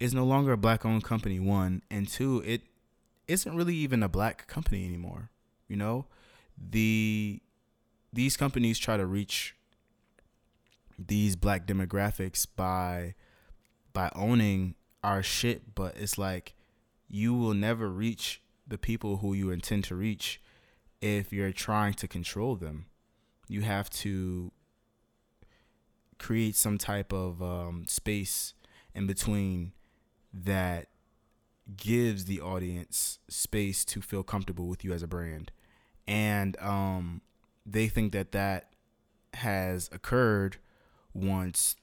it's 0.00 0.14
no 0.14 0.24
longer 0.24 0.52
a 0.52 0.56
black 0.56 0.84
owned 0.84 1.04
company, 1.04 1.38
one. 1.38 1.82
And 1.90 2.08
two, 2.08 2.42
it 2.46 2.62
isn't 3.28 3.54
really 3.54 3.74
even 3.76 4.02
a 4.02 4.08
black 4.08 4.46
company 4.46 4.86
anymore. 4.86 5.30
You 5.68 5.76
know? 5.76 6.06
The 6.56 7.40
these 8.12 8.36
companies 8.36 8.78
try 8.78 8.96
to 8.96 9.04
reach 9.04 9.56
these 10.96 11.34
black 11.34 11.66
demographics 11.66 12.46
by 12.54 13.14
by 13.94 14.10
owning 14.14 14.74
our 15.02 15.22
shit, 15.22 15.74
but 15.74 15.96
it's 15.96 16.18
like 16.18 16.52
you 17.08 17.32
will 17.32 17.54
never 17.54 17.88
reach 17.88 18.42
the 18.66 18.76
people 18.76 19.18
who 19.18 19.32
you 19.32 19.50
intend 19.50 19.84
to 19.84 19.94
reach 19.94 20.42
if 21.00 21.32
you're 21.32 21.52
trying 21.52 21.94
to 21.94 22.08
control 22.08 22.56
them. 22.56 22.86
You 23.48 23.62
have 23.62 23.88
to 23.90 24.52
create 26.18 26.56
some 26.56 26.76
type 26.76 27.12
of 27.12 27.42
um, 27.42 27.84
space 27.88 28.54
in 28.94 29.06
between 29.06 29.72
that 30.32 30.88
gives 31.76 32.24
the 32.24 32.40
audience 32.40 33.18
space 33.28 33.84
to 33.84 34.00
feel 34.00 34.22
comfortable 34.22 34.66
with 34.66 34.84
you 34.84 34.92
as 34.92 35.02
a 35.02 35.06
brand. 35.06 35.52
And 36.06 36.56
um, 36.60 37.22
they 37.64 37.88
think 37.88 38.12
that 38.12 38.32
that 38.32 38.72
has 39.34 39.88
occurred 39.92 40.58
once 41.12 41.76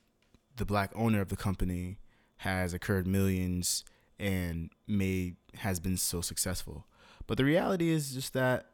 the 0.57 0.65
black 0.65 0.91
owner 0.95 1.21
of 1.21 1.29
the 1.29 1.37
company 1.37 1.97
has 2.41 2.73
occurred 2.73 3.05
millions 3.05 3.83
and 4.19 4.71
made 4.87 5.35
has 5.55 5.79
been 5.79 5.95
so 5.95 6.21
successful. 6.21 6.85
But 7.27 7.37
the 7.37 7.45
reality 7.45 7.89
is 7.89 8.15
just 8.15 8.33
that 8.33 8.65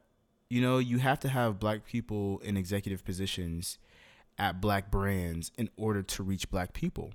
you 0.49 0.61
know 0.61 0.77
you 0.77 0.99
have 0.99 1.19
to 1.21 1.29
have 1.29 1.59
black 1.59 1.85
people 1.85 2.39
in 2.45 2.55
executive 2.55 3.03
positions 3.03 3.77
at 4.37 4.61
black 4.61 4.89
brands 4.89 5.51
in 5.57 5.69
order 5.75 6.01
to 6.01 6.23
reach 6.23 6.49
black 6.49 6.71
people, 6.71 7.11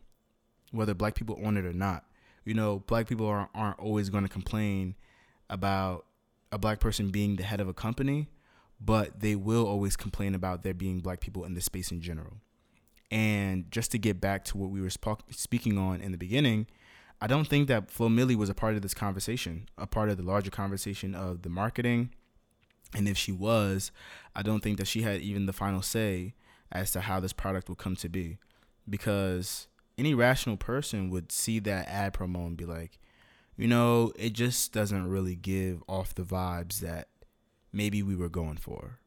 whether 0.72 0.92
black 0.92 1.14
people 1.14 1.40
own 1.42 1.56
it 1.56 1.64
or 1.64 1.72
not. 1.72 2.04
You 2.44 2.52
know, 2.52 2.80
black 2.80 3.08
people 3.08 3.26
aren't, 3.26 3.50
aren't 3.54 3.78
always 3.78 4.10
going 4.10 4.24
to 4.24 4.28
complain 4.28 4.96
about 5.48 6.04
a 6.50 6.58
black 6.58 6.80
person 6.80 7.08
being 7.08 7.36
the 7.36 7.44
head 7.44 7.62
of 7.62 7.68
a 7.68 7.72
company, 7.72 8.28
but 8.78 9.20
they 9.20 9.36
will 9.36 9.66
always 9.66 9.96
complain 9.96 10.34
about 10.34 10.64
there 10.64 10.74
being 10.74 11.00
black 11.00 11.20
people 11.20 11.44
in 11.44 11.54
the 11.54 11.62
space 11.62 11.90
in 11.90 12.02
general. 12.02 12.34
And 13.12 13.70
just 13.70 13.92
to 13.92 13.98
get 13.98 14.22
back 14.22 14.42
to 14.46 14.56
what 14.56 14.70
we 14.70 14.80
were 14.80 14.88
sp- 14.88 15.28
speaking 15.30 15.76
on 15.76 16.00
in 16.00 16.12
the 16.12 16.18
beginning, 16.18 16.66
I 17.20 17.26
don't 17.26 17.46
think 17.46 17.68
that 17.68 17.90
Flo 17.90 18.08
Milli 18.08 18.34
was 18.34 18.48
a 18.48 18.54
part 18.54 18.74
of 18.74 18.80
this 18.80 18.94
conversation, 18.94 19.68
a 19.76 19.86
part 19.86 20.08
of 20.08 20.16
the 20.16 20.22
larger 20.22 20.50
conversation 20.50 21.14
of 21.14 21.42
the 21.42 21.50
marketing. 21.50 22.14
And 22.94 23.06
if 23.06 23.18
she 23.18 23.30
was, 23.30 23.92
I 24.34 24.40
don't 24.42 24.62
think 24.62 24.78
that 24.78 24.88
she 24.88 25.02
had 25.02 25.20
even 25.20 25.44
the 25.44 25.52
final 25.52 25.82
say 25.82 26.32
as 26.72 26.90
to 26.92 27.02
how 27.02 27.20
this 27.20 27.34
product 27.34 27.68
would 27.68 27.76
come 27.76 27.96
to 27.96 28.08
be. 28.08 28.38
Because 28.88 29.68
any 29.98 30.14
rational 30.14 30.56
person 30.56 31.10
would 31.10 31.30
see 31.30 31.58
that 31.60 31.88
ad 31.88 32.14
promo 32.14 32.46
and 32.46 32.56
be 32.56 32.64
like, 32.64 32.98
you 33.58 33.68
know, 33.68 34.10
it 34.16 34.32
just 34.32 34.72
doesn't 34.72 35.06
really 35.06 35.36
give 35.36 35.84
off 35.86 36.14
the 36.14 36.22
vibes 36.22 36.80
that 36.80 37.08
maybe 37.74 38.02
we 38.02 38.16
were 38.16 38.30
going 38.30 38.56
for, 38.56 39.00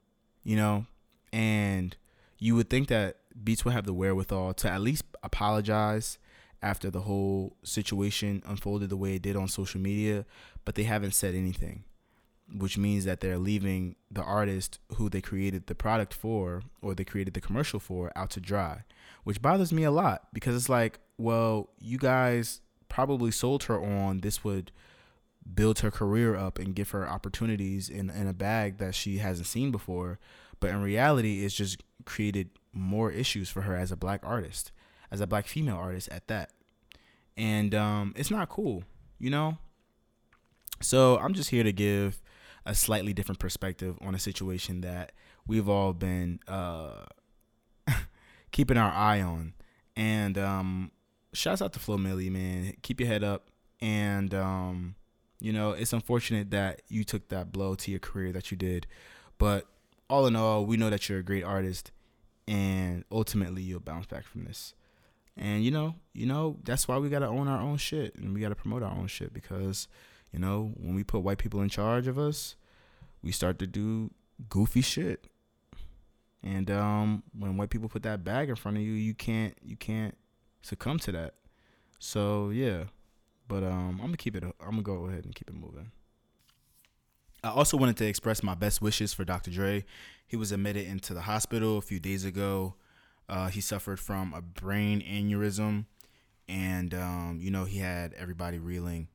you 0.44 0.56
know? 0.56 0.86
And 1.34 1.98
you 2.38 2.56
would 2.56 2.70
think 2.70 2.88
that 2.90 3.18
Beats 3.44 3.66
would 3.66 3.74
have 3.74 3.86
the 3.86 3.94
wherewithal 3.94 4.54
to 4.56 4.70
at 4.70 4.82
least 4.82 5.04
apologize 5.24 6.18
after 6.62 6.90
the 6.90 7.02
whole 7.02 7.58
situation 7.64 8.42
unfolded 8.46 8.90
the 8.90 8.98
way 8.98 9.16
it 9.16 9.22
did 9.22 9.36
on 9.36 9.48
social 9.48 9.80
media, 9.80 10.26
but 10.64 10.76
they 10.76 10.84
haven't 10.84 11.14
said 11.14 11.36
anything, 11.36 11.84
which 12.58 12.78
means 12.78 13.06
that 13.06 13.20
they're 13.20 13.38
leaving 13.38 13.96
the 14.10 14.24
artist 14.24 14.80
who 14.96 15.10
they 15.10 15.22
created 15.22 15.68
the 15.68 15.76
product 15.76 16.14
for 16.14 16.64
or 16.82 16.96
they 16.96 17.04
created 17.04 17.34
the 17.34 17.42
commercial 17.42 17.80
for 17.80 18.12
out 18.16 18.32
to 18.32 18.40
dry, 18.40 18.84
which 19.24 19.42
bothers 19.42 19.74
me 19.74 19.84
a 19.84 19.92
lot 19.92 20.28
because 20.34 20.56
it's 20.56 20.70
like, 20.70 21.00
well, 21.18 21.70
you 21.80 21.98
guys 21.98 22.62
probably 22.90 23.32
sold 23.32 23.64
her 23.64 23.80
on 23.80 24.22
this 24.22 24.44
would 24.44 24.72
build 25.54 25.80
her 25.80 25.92
career 25.92 26.36
up 26.36 26.58
and 26.58 26.76
give 26.76 26.92
her 26.92 27.08
opportunities 27.08 27.90
in, 27.90 28.10
in 28.10 28.28
a 28.28 28.34
bag 28.34 28.78
that 28.80 28.96
she 28.96 29.20
hasn't 29.20 29.48
seen 29.48 29.72
before. 29.72 30.18
But 30.60 30.72
in 30.72 30.82
reality, 30.82 31.46
it's 31.46 31.54
just 31.54 31.84
created 32.06 32.50
more 32.74 33.12
issues 33.12 33.50
for 33.50 33.62
her 33.62 33.76
as 33.76 33.92
a 33.92 33.98
black 33.98 34.22
artist, 34.24 34.72
as 35.12 35.22
a 35.22 35.28
black 35.28 35.48
female 35.48 35.78
artist 35.78 36.10
at 36.12 36.28
that 36.28 36.52
and 37.38 37.76
um, 37.76 38.14
it's 38.16 38.32
not 38.32 38.50
cool, 38.50 38.84
you 39.20 39.30
know. 39.30 39.58
So 40.82 41.18
I'm 41.18 41.34
just 41.34 41.50
here 41.50 41.64
to 41.64 41.72
give 41.72 42.22
a 42.66 42.74
slightly 42.74 43.14
different 43.14 43.40
perspective 43.40 43.98
on 44.02 44.16
a 44.16 44.20
situation 44.20 44.82
that 44.82 45.12
we've 45.48 45.70
all 45.70 45.94
been 45.94 46.40
uh, 46.48 47.06
keeping 48.52 48.78
our 48.78 48.92
eye 48.92 49.22
on. 49.22 49.54
And 49.96 50.38
um, 50.38 50.92
shouts 51.34 51.62
out 51.62 51.74
to 51.74 51.80
Flo 51.80 51.98
Milli, 51.98 52.30
man. 52.32 52.74
Keep 52.82 53.00
your 53.00 53.08
head 53.08 53.24
up. 53.24 53.50
And 53.82 54.34
um, 54.34 54.96
you 55.40 55.54
know, 55.54 55.72
it's 55.72 55.94
unfortunate 55.94 56.52
that 56.52 56.82
you 56.88 57.04
took 57.04 57.30
that 57.30 57.52
blow 57.52 57.76
to 57.76 57.92
your 57.92 58.00
career 58.00 58.32
that 58.32 58.52
you 58.52 58.58
did, 58.58 58.88
but 59.38 59.68
all 60.10 60.28
in 60.28 60.36
all, 60.36 60.66
we 60.66 60.78
know 60.78 60.90
that 60.90 61.10
you're 61.10 61.20
a 61.20 61.24
great 61.24 61.44
artist, 61.44 61.92
and 62.48 63.04
ultimately 63.12 63.62
you'll 63.62 63.80
bounce 63.80 64.06
back 64.06 64.26
from 64.26 64.46
this. 64.46 64.74
And 65.38 65.64
you 65.64 65.72
know, 65.72 65.96
you 66.14 66.26
know, 66.26 66.58
that's 66.64 66.88
why 66.88 66.98
we 66.98 67.10
gotta 67.10 67.28
own 67.28 67.48
our 67.48 67.62
own 67.62 67.78
shit 67.78 68.16
and 68.16 68.34
we 68.34 68.42
gotta 68.42 68.56
promote 68.56 68.84
our 68.84 68.92
own 68.92 69.08
shit 69.08 69.34
because, 69.34 69.88
you 70.32 70.40
know, 70.40 70.74
when 70.78 70.96
we 70.96 71.04
put 71.04 71.20
white 71.20 71.38
people 71.38 71.62
in 71.62 71.70
charge 71.70 72.08
of 72.08 72.18
us, 72.18 72.56
we 73.22 73.32
start 73.32 73.60
to 73.60 73.68
do 73.68 74.12
goofy 74.50 74.82
shit. 74.82 75.26
And 76.44 76.70
um, 76.70 77.24
when 77.38 77.58
white 77.58 77.72
people 77.72 77.90
put 77.90 78.04
that 78.04 78.24
bag 78.24 78.50
in 78.50 78.56
front 78.56 78.78
of 78.78 78.84
you, 78.84 78.94
you 78.94 79.14
can't 79.14 79.56
you 79.64 79.76
can't 79.76 80.16
succumb 80.62 81.00
to 81.00 81.12
that. 81.12 81.34
So 82.00 82.50
yeah, 82.50 82.86
but 83.48 83.64
um, 83.64 84.00
I'm 84.00 84.08
gonna 84.08 84.18
keep 84.18 84.36
it. 84.36 84.44
I'm 84.44 84.72
gonna 84.72 84.84
go 84.84 85.06
ahead 85.06 85.26
and 85.26 85.34
keep 85.34 85.50
it 85.50 85.56
moving. 85.56 85.92
I 87.46 87.50
also 87.52 87.78
wanted 87.78 87.98
to 87.98 88.06
express 88.06 88.42
my 88.44 88.56
best 88.56 88.82
wishes 88.82 89.14
for 89.14 89.24
Dr. 89.24 89.52
Dre. 89.52 89.86
He 90.28 90.36
was 90.36 90.52
admitted 90.52 90.88
into 90.88 91.14
the 91.14 91.22
hospital 91.22 91.78
a 91.78 91.82
few 91.82 92.00
days 92.00 92.26
ago 92.26 92.76
uh, 93.28 93.48
he 93.48 93.62
suffered 93.62 94.00
from 94.00 94.34
a 94.34 94.42
brain 94.42 95.02
aneurysm, 95.02 95.86
and 96.48 96.94
um, 96.94 97.40
you 97.42 97.50
know 97.50 97.66
he 97.66 97.80
had 97.80 98.14
everybody 98.14 98.60
reeling 98.60 99.08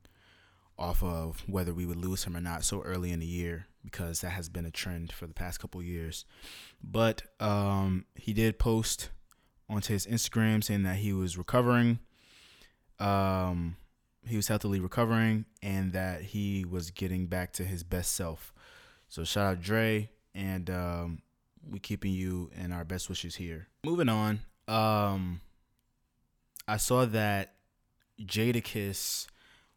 off 0.77 1.03
of 1.03 1.43
whether 1.47 1.73
we 1.73 1.85
would 1.85 1.97
lose 1.97 2.23
him 2.23 2.35
or 2.35 2.41
not 2.41 2.63
so 2.63 2.81
early 2.81 3.11
in 3.11 3.19
the 3.19 3.25
year 3.25 3.67
because 3.83 4.21
that 4.21 4.31
has 4.31 4.49
been 4.49 4.65
a 4.65 4.71
trend 4.71 5.11
for 5.11 5.27
the 5.27 5.33
past 5.33 5.59
couple 5.59 5.81
years. 5.81 6.25
But 6.83 7.23
um, 7.39 8.05
he 8.15 8.33
did 8.33 8.59
post 8.59 9.09
onto 9.69 9.93
his 9.93 10.05
Instagram 10.05 10.63
saying 10.63 10.83
that 10.83 10.97
he 10.97 11.13
was 11.13 11.37
recovering. 11.37 11.99
Um, 12.99 13.77
he 14.25 14.35
was 14.35 14.47
healthily 14.47 14.79
recovering 14.79 15.45
and 15.61 15.93
that 15.93 16.21
he 16.21 16.65
was 16.65 16.91
getting 16.91 17.27
back 17.27 17.53
to 17.53 17.63
his 17.63 17.83
best 17.83 18.15
self. 18.15 18.53
So 19.07 19.23
shout 19.23 19.53
out 19.53 19.61
Dre 19.61 20.09
and 20.33 20.69
um, 20.69 21.21
we 21.69 21.79
keeping 21.79 22.13
you 22.13 22.49
in 22.55 22.71
our 22.71 22.85
best 22.85 23.09
wishes 23.09 23.35
here. 23.35 23.67
Moving 23.83 24.09
on. 24.09 24.41
Um 24.67 25.41
I 26.67 26.77
saw 26.77 27.05
that 27.05 27.55
Jadakiss 28.21 29.27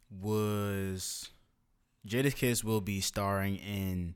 was 0.09 1.29
Jadakiss 2.07 2.63
will 2.63 2.81
be 2.81 3.01
starring 3.01 3.57
in 3.57 4.15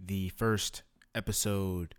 the 0.00 0.30
first 0.30 0.82
episode 1.14 1.94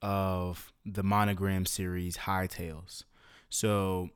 of 0.00 0.72
the 0.84 1.02
monogram 1.02 1.66
series 1.66 2.16
High 2.18 2.46
Tales. 2.46 3.04
So 3.48 4.10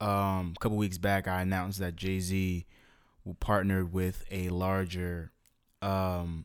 um 0.00 0.54
a 0.56 0.60
couple 0.60 0.76
weeks 0.76 0.98
back 0.98 1.26
I 1.26 1.42
announced 1.42 1.78
that 1.80 1.96
Jay-Z 1.96 2.66
partnered 3.40 3.92
with 3.92 4.24
a 4.30 4.48
larger 4.50 5.32
um 5.82 6.44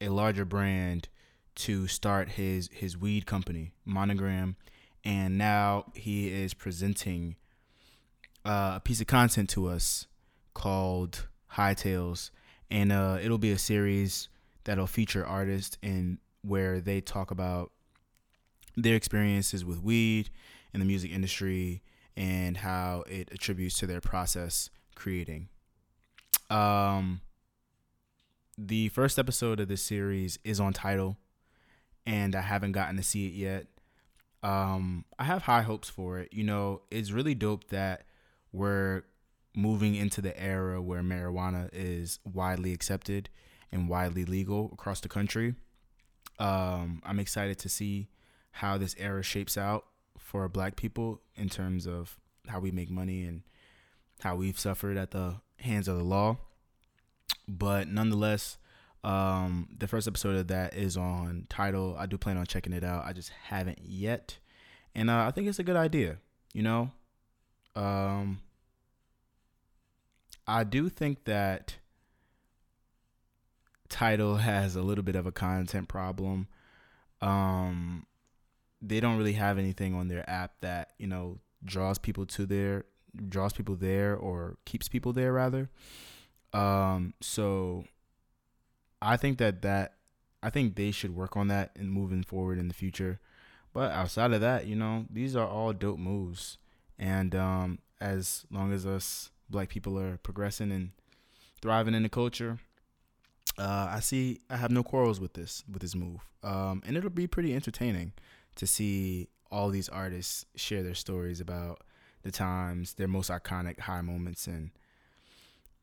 a 0.00 0.08
larger 0.08 0.44
brand 0.44 1.08
to 1.56 1.86
start 1.86 2.30
his 2.30 2.70
his 2.72 2.96
weed 2.96 3.26
company, 3.26 3.72
Monogram, 3.84 4.56
and 5.04 5.36
now 5.36 5.86
he 5.94 6.28
is 6.28 6.54
presenting 6.54 7.36
uh, 8.44 8.74
a 8.76 8.80
piece 8.82 9.00
of 9.00 9.06
content 9.06 9.50
to 9.50 9.68
us 9.68 10.06
called 10.54 11.28
High 11.48 11.74
Tales, 11.74 12.30
and 12.70 12.90
uh, 12.92 13.18
it'll 13.22 13.38
be 13.38 13.52
a 13.52 13.58
series 13.58 14.28
that'll 14.64 14.86
feature 14.86 15.26
artists 15.26 15.76
and 15.82 16.18
where 16.42 16.80
they 16.80 17.00
talk 17.00 17.30
about 17.30 17.72
their 18.76 18.94
experiences 18.94 19.64
with 19.64 19.82
weed 19.82 20.30
in 20.72 20.80
the 20.80 20.86
music 20.86 21.10
industry 21.10 21.82
and 22.16 22.58
how 22.58 23.04
it 23.08 23.30
attributes 23.32 23.78
to 23.78 23.86
their 23.86 24.00
process 24.00 24.70
creating. 24.94 25.48
Um, 26.48 27.20
the 28.58 28.88
first 28.88 29.18
episode 29.18 29.60
of 29.60 29.68
this 29.68 29.82
series 29.82 30.38
is 30.44 30.60
on 30.60 30.72
Tidal, 30.72 31.16
and 32.04 32.34
I 32.34 32.42
haven't 32.42 32.72
gotten 32.72 32.96
to 32.96 33.02
see 33.02 33.26
it 33.26 33.34
yet. 33.34 33.66
Um, 34.42 35.04
I 35.18 35.24
have 35.24 35.42
high 35.42 35.62
hopes 35.62 35.88
for 35.88 36.18
it. 36.18 36.32
You 36.32 36.44
know, 36.44 36.82
it's 36.90 37.12
really 37.12 37.34
dope 37.34 37.68
that 37.68 38.04
we're 38.52 39.04
moving 39.54 39.94
into 39.94 40.20
the 40.20 40.38
era 40.40 40.80
where 40.80 41.02
marijuana 41.02 41.68
is 41.72 42.18
widely 42.24 42.72
accepted 42.72 43.28
and 43.72 43.88
widely 43.88 44.24
legal 44.24 44.70
across 44.72 45.00
the 45.00 45.08
country. 45.08 45.54
Um, 46.38 47.02
I'm 47.04 47.20
excited 47.20 47.58
to 47.60 47.68
see 47.68 48.08
how 48.52 48.78
this 48.78 48.94
era 48.98 49.22
shapes 49.22 49.56
out 49.56 49.84
for 50.30 50.48
black 50.48 50.76
people 50.76 51.20
in 51.34 51.48
terms 51.48 51.88
of 51.88 52.16
how 52.46 52.60
we 52.60 52.70
make 52.70 52.88
money 52.88 53.24
and 53.24 53.42
how 54.20 54.36
we've 54.36 54.60
suffered 54.60 54.96
at 54.96 55.10
the 55.10 55.34
hands 55.58 55.88
of 55.88 55.98
the 55.98 56.04
law. 56.04 56.36
But 57.48 57.88
nonetheless, 57.88 58.56
um, 59.02 59.70
the 59.76 59.88
first 59.88 60.06
episode 60.06 60.36
of 60.36 60.46
that 60.46 60.74
is 60.74 60.96
on 60.96 61.46
Tidal. 61.48 61.96
I 61.98 62.06
do 62.06 62.16
plan 62.16 62.36
on 62.36 62.46
checking 62.46 62.72
it 62.72 62.84
out. 62.84 63.04
I 63.04 63.12
just 63.12 63.30
haven't 63.42 63.80
yet, 63.82 64.38
and 64.94 65.10
uh, 65.10 65.24
I 65.26 65.32
think 65.32 65.48
it's 65.48 65.58
a 65.58 65.64
good 65.64 65.74
idea. 65.74 66.18
You 66.52 66.62
know, 66.62 66.92
um, 67.74 68.38
I 70.46 70.62
do 70.62 70.88
think 70.88 71.24
that 71.24 71.74
Tidal 73.88 74.36
has 74.36 74.76
a 74.76 74.82
little 74.82 75.02
bit 75.02 75.16
of 75.16 75.26
a 75.26 75.32
content 75.32 75.88
problem. 75.88 76.46
Um, 77.20 78.06
they 78.82 79.00
don't 79.00 79.18
really 79.18 79.34
have 79.34 79.58
anything 79.58 79.94
on 79.94 80.08
their 80.08 80.28
app 80.28 80.52
that 80.60 80.92
you 80.98 81.06
know 81.06 81.38
draws 81.64 81.98
people 81.98 82.26
to 82.26 82.46
their 82.46 82.84
draws 83.28 83.52
people 83.52 83.76
there 83.76 84.16
or 84.16 84.56
keeps 84.64 84.88
people 84.88 85.12
there 85.12 85.32
rather. 85.32 85.68
Um, 86.52 87.14
so 87.20 87.84
I 89.02 89.16
think 89.16 89.38
that 89.38 89.62
that 89.62 89.94
I 90.42 90.50
think 90.50 90.76
they 90.76 90.90
should 90.90 91.14
work 91.14 91.36
on 91.36 91.48
that 91.48 91.72
and 91.76 91.92
moving 91.92 92.22
forward 92.22 92.58
in 92.58 92.68
the 92.68 92.74
future. 92.74 93.20
But 93.72 93.92
outside 93.92 94.32
of 94.32 94.40
that, 94.40 94.66
you 94.66 94.74
know, 94.74 95.06
these 95.10 95.36
are 95.36 95.46
all 95.46 95.72
dope 95.72 95.98
moves. 95.98 96.58
And 96.98 97.34
um, 97.34 97.78
as 98.00 98.44
long 98.50 98.72
as 98.72 98.84
us 98.84 99.30
black 99.48 99.68
people 99.68 99.98
are 99.98 100.16
progressing 100.18 100.72
and 100.72 100.90
thriving 101.62 101.94
in 101.94 102.02
the 102.02 102.08
culture, 102.08 102.58
uh, 103.58 103.88
I 103.90 104.00
see 104.00 104.40
I 104.48 104.56
have 104.56 104.70
no 104.70 104.82
quarrels 104.82 105.20
with 105.20 105.34
this 105.34 105.62
with 105.70 105.82
this 105.82 105.94
move. 105.94 106.26
Um, 106.42 106.82
and 106.86 106.96
it'll 106.96 107.10
be 107.10 107.26
pretty 107.26 107.54
entertaining 107.54 108.12
to 108.56 108.66
see 108.66 109.28
all 109.50 109.70
these 109.70 109.88
artists 109.88 110.44
share 110.54 110.82
their 110.82 110.94
stories 110.94 111.40
about 111.40 111.82
the 112.22 112.30
times, 112.30 112.94
their 112.94 113.08
most 113.08 113.30
iconic 113.30 113.80
high 113.80 114.00
moments, 114.00 114.46
and 114.46 114.70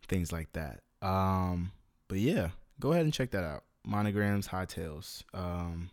things 0.07 0.31
like 0.31 0.51
that. 0.53 0.81
Um, 1.01 1.71
but 2.07 2.19
yeah, 2.19 2.49
go 2.79 2.91
ahead 2.91 3.03
and 3.03 3.13
check 3.13 3.31
that 3.31 3.43
out. 3.43 3.63
Monograms, 3.85 4.47
High 4.47 4.65
Tales. 4.65 5.23
Um, 5.33 5.89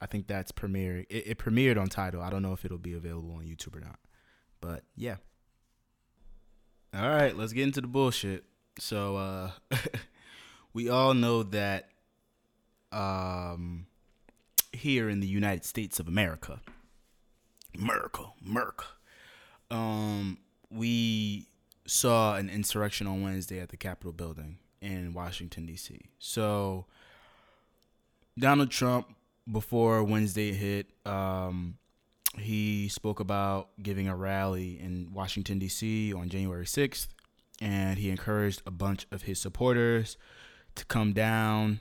I 0.00 0.06
think 0.06 0.26
that's 0.26 0.52
premiering. 0.52 1.06
It, 1.08 1.26
it 1.26 1.38
premiered 1.38 1.80
on 1.80 1.88
Tidal. 1.88 2.22
I 2.22 2.30
don't 2.30 2.42
know 2.42 2.52
if 2.52 2.64
it'll 2.64 2.78
be 2.78 2.94
available 2.94 3.34
on 3.36 3.44
YouTube 3.44 3.76
or 3.76 3.80
not. 3.80 3.98
But 4.60 4.82
yeah. 4.96 5.16
All 6.94 7.08
right, 7.08 7.36
let's 7.36 7.52
get 7.52 7.64
into 7.64 7.80
the 7.80 7.86
bullshit. 7.86 8.44
So 8.78 9.16
uh 9.16 9.50
we 10.72 10.88
all 10.88 11.14
know 11.14 11.42
that 11.44 11.90
um 12.92 13.86
here 14.76 15.08
in 15.08 15.20
the 15.20 15.26
United 15.26 15.64
States 15.64 16.00
of 16.00 16.08
America, 16.08 16.60
America, 17.78 18.24
America, 18.46 18.84
um, 19.70 20.38
we 20.70 21.46
saw 21.86 22.36
an 22.36 22.48
insurrection 22.48 23.06
on 23.06 23.22
Wednesday 23.22 23.60
at 23.60 23.68
the 23.68 23.76
Capitol 23.76 24.12
building 24.12 24.58
in 24.80 25.12
Washington 25.12 25.66
D.C. 25.66 26.00
So 26.18 26.86
Donald 28.38 28.70
Trump, 28.70 29.14
before 29.50 30.02
Wednesday 30.02 30.52
hit, 30.52 30.86
um, 31.04 31.76
he 32.38 32.88
spoke 32.88 33.20
about 33.20 33.70
giving 33.82 34.08
a 34.08 34.16
rally 34.16 34.80
in 34.80 35.10
Washington 35.12 35.58
D.C. 35.58 36.12
on 36.12 36.28
January 36.28 36.66
sixth, 36.66 37.08
and 37.60 37.98
he 37.98 38.10
encouraged 38.10 38.62
a 38.66 38.70
bunch 38.70 39.06
of 39.10 39.22
his 39.22 39.40
supporters 39.40 40.16
to 40.74 40.84
come 40.86 41.12
down 41.12 41.80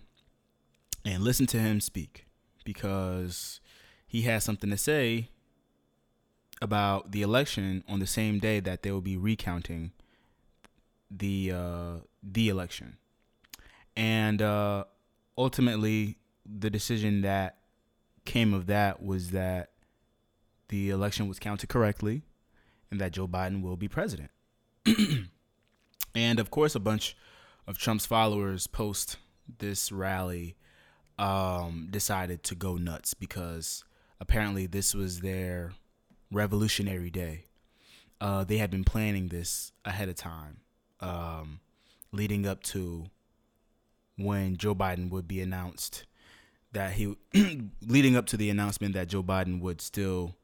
and 1.06 1.24
listen 1.24 1.46
to 1.48 1.60
him 1.60 1.82
speak 1.82 2.26
because 2.64 3.60
he 4.08 4.24
has 4.24 4.44
something 4.44 4.70
to 4.70 4.78
say 4.78 5.30
about 6.62 7.12
the 7.12 7.22
election 7.22 7.84
on 7.88 8.00
the 8.00 8.08
same 8.08 8.40
day 8.40 8.60
that 8.60 8.84
they 8.84 8.92
will 8.92 9.02
be 9.02 9.18
recounting 9.18 9.92
the 11.12 11.52
uh, 11.52 11.96
the 12.24 12.50
election, 12.50 12.98
and 13.96 14.42
uh, 14.42 14.86
ultimately 15.38 16.18
the 16.46 16.70
decision 16.70 17.22
that 17.22 17.58
came 18.26 18.54
of 18.54 18.68
that 18.68 19.04
was 19.04 19.32
that 19.32 19.72
the 20.70 20.90
election 20.90 21.28
was 21.28 21.40
counted 21.40 21.70
correctly, 21.70 22.24
and 22.90 23.00
that 23.00 23.12
Joe 23.12 23.28
Biden 23.28 23.62
will 23.62 23.76
be 23.76 23.88
president. 23.88 24.32
and 26.16 26.40
of 26.40 26.50
course, 26.50 26.76
a 26.76 26.80
bunch 26.80 27.16
of 27.68 27.78
Trump's 27.78 28.06
followers 28.06 28.68
post 28.68 29.18
this 29.60 29.92
rally 29.92 30.56
um, 31.18 31.88
decided 31.92 32.44
to 32.44 32.56
go 32.56 32.76
nuts 32.76 33.14
because 33.14 33.84
apparently 34.20 34.66
this 34.66 34.94
was 34.94 35.22
their 35.22 35.72
revolutionary 36.32 37.10
day. 37.10 37.46
Uh, 38.20 38.44
they 38.44 38.58
had 38.58 38.72
been 38.72 38.84
planning 38.84 39.28
this 39.28 39.72
ahead 39.86 40.10
of 40.10 40.16
time, 40.16 40.58
um, 41.00 41.60
leading 42.12 42.48
up 42.48 42.64
to 42.64 43.06
when 44.18 44.56
Joe 44.56 44.76
Biden 44.76 45.10
would 45.10 45.28
be 45.28 45.42
announced 45.42 46.06
that 46.72 46.94
he, 46.94 47.16
leading 47.86 48.16
up 48.16 48.26
to 48.28 48.38
the 48.38 48.50
announcement 48.50 48.94
that 48.94 49.08
Joe 49.08 49.24
Biden 49.24 49.60
would 49.62 49.82
still 49.82 50.36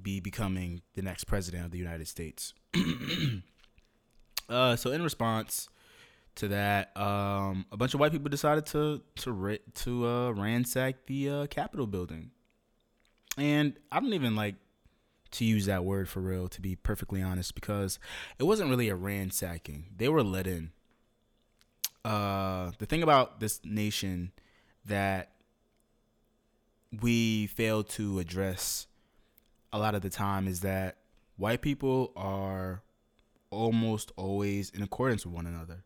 be 0.00 0.20
becoming 0.20 0.82
the 0.94 1.02
next 1.02 1.24
president 1.24 1.64
of 1.64 1.70
the 1.70 1.78
United 1.78 2.08
States. 2.08 2.54
uh, 4.48 4.76
so 4.76 4.90
in 4.90 5.02
response, 5.02 5.68
to 6.36 6.48
that, 6.48 6.96
um, 6.96 7.66
a 7.70 7.76
bunch 7.76 7.94
of 7.94 8.00
white 8.00 8.12
people 8.12 8.28
decided 8.28 8.66
to 8.66 9.02
to 9.16 9.58
to 9.74 10.06
uh, 10.06 10.30
ransack 10.32 11.06
the 11.06 11.28
uh, 11.28 11.46
Capitol 11.46 11.86
building, 11.86 12.30
and 13.36 13.74
I 13.90 14.00
don't 14.00 14.14
even 14.14 14.34
like 14.36 14.56
to 15.32 15.44
use 15.44 15.66
that 15.66 15.84
word 15.84 16.08
for 16.08 16.20
real, 16.20 16.48
to 16.48 16.60
be 16.60 16.76
perfectly 16.76 17.22
honest, 17.22 17.54
because 17.54 17.98
it 18.38 18.44
wasn't 18.44 18.70
really 18.70 18.88
a 18.88 18.94
ransacking. 18.94 19.86
They 19.96 20.08
were 20.08 20.22
let 20.22 20.46
in. 20.46 20.72
Uh, 22.04 22.72
the 22.78 22.86
thing 22.86 23.02
about 23.02 23.40
this 23.40 23.60
nation 23.64 24.32
that 24.84 25.30
we 27.00 27.46
fail 27.46 27.82
to 27.82 28.18
address 28.18 28.86
a 29.72 29.78
lot 29.78 29.94
of 29.94 30.02
the 30.02 30.10
time 30.10 30.46
is 30.46 30.60
that 30.60 30.96
white 31.36 31.62
people 31.62 32.12
are 32.16 32.82
almost 33.50 34.12
always 34.16 34.70
in 34.70 34.82
accordance 34.82 35.24
with 35.24 35.34
one 35.34 35.46
another 35.46 35.84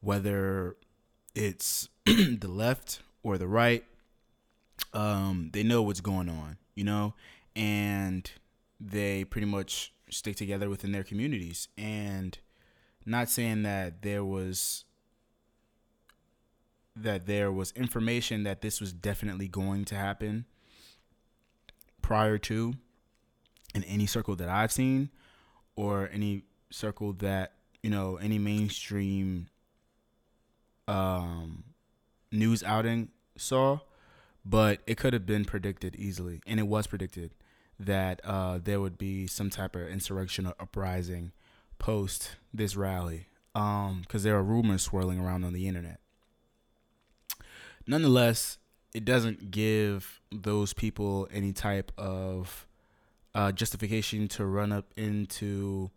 whether 0.00 0.76
it's 1.34 1.88
the 2.06 2.48
left 2.48 3.00
or 3.22 3.38
the 3.38 3.48
right, 3.48 3.84
um, 4.92 5.50
they 5.52 5.62
know 5.62 5.82
what's 5.82 6.00
going 6.00 6.28
on, 6.28 6.56
you 6.74 6.84
know, 6.84 7.14
and 7.56 8.30
they 8.80 9.24
pretty 9.24 9.46
much 9.46 9.92
stick 10.10 10.36
together 10.36 10.68
within 10.68 10.92
their 10.92 11.04
communities. 11.04 11.68
And 11.76 12.38
not 13.04 13.28
saying 13.28 13.62
that 13.62 14.02
there 14.02 14.24
was 14.24 14.84
that 16.94 17.26
there 17.26 17.52
was 17.52 17.72
information 17.72 18.42
that 18.42 18.60
this 18.60 18.80
was 18.80 18.92
definitely 18.92 19.46
going 19.46 19.84
to 19.84 19.94
happen 19.94 20.44
prior 22.02 22.38
to 22.38 22.74
in 23.74 23.84
any 23.84 24.06
circle 24.06 24.34
that 24.34 24.48
I've 24.48 24.72
seen 24.72 25.10
or 25.76 26.08
any 26.12 26.42
circle 26.70 27.12
that, 27.14 27.52
you 27.82 27.90
know, 27.90 28.16
any 28.16 28.38
mainstream 28.38 29.46
um, 30.88 31.64
news 32.32 32.62
outing 32.62 33.10
saw, 33.36 33.80
but 34.44 34.80
it 34.86 34.96
could 34.96 35.12
have 35.12 35.26
been 35.26 35.44
predicted 35.44 35.94
easily, 35.96 36.40
and 36.46 36.58
it 36.58 36.66
was 36.66 36.86
predicted 36.86 37.34
that 37.78 38.20
uh, 38.24 38.58
there 38.62 38.80
would 38.80 38.98
be 38.98 39.26
some 39.26 39.50
type 39.50 39.76
of 39.76 39.86
insurrection 39.88 40.46
or 40.46 40.54
uprising 40.58 41.32
post 41.78 42.36
this 42.52 42.74
rally, 42.74 43.26
because 43.52 43.86
um, 43.90 44.04
there 44.12 44.36
are 44.36 44.42
rumors 44.42 44.82
swirling 44.82 45.20
around 45.20 45.44
on 45.44 45.52
the 45.52 45.68
internet. 45.68 46.00
Nonetheless, 47.86 48.58
it 48.94 49.04
doesn't 49.04 49.50
give 49.50 50.20
those 50.32 50.72
people 50.72 51.28
any 51.32 51.52
type 51.52 51.92
of 51.96 52.66
uh, 53.34 53.52
justification 53.52 54.28
to 54.28 54.44
run 54.44 54.72
up 54.72 54.86
into 54.96 55.90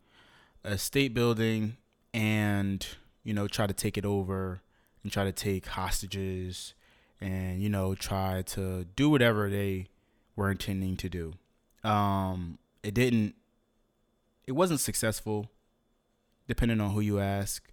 a 0.63 0.77
state 0.77 1.13
building 1.13 1.77
and 2.13 2.85
you 3.23 3.33
know 3.33 3.47
try 3.47 3.65
to 3.65 3.73
take 3.73 3.97
it 3.97 4.05
over 4.05 4.61
and 5.03 5.11
try 5.11 5.23
to 5.23 5.31
take 5.31 5.67
hostages 5.67 6.73
and 7.19 7.61
you 7.61 7.69
know 7.69 7.95
try 7.95 8.41
to 8.41 8.85
do 8.95 9.09
whatever 9.09 9.49
they 9.49 9.87
were 10.35 10.49
intending 10.49 10.97
to 10.97 11.09
do. 11.09 11.33
Um, 11.83 12.57
it 12.83 12.93
didn't. 12.93 13.35
It 14.47 14.53
wasn't 14.53 14.79
successful, 14.79 15.49
depending 16.47 16.81
on 16.81 16.91
who 16.91 16.99
you 16.99 17.19
ask. 17.19 17.71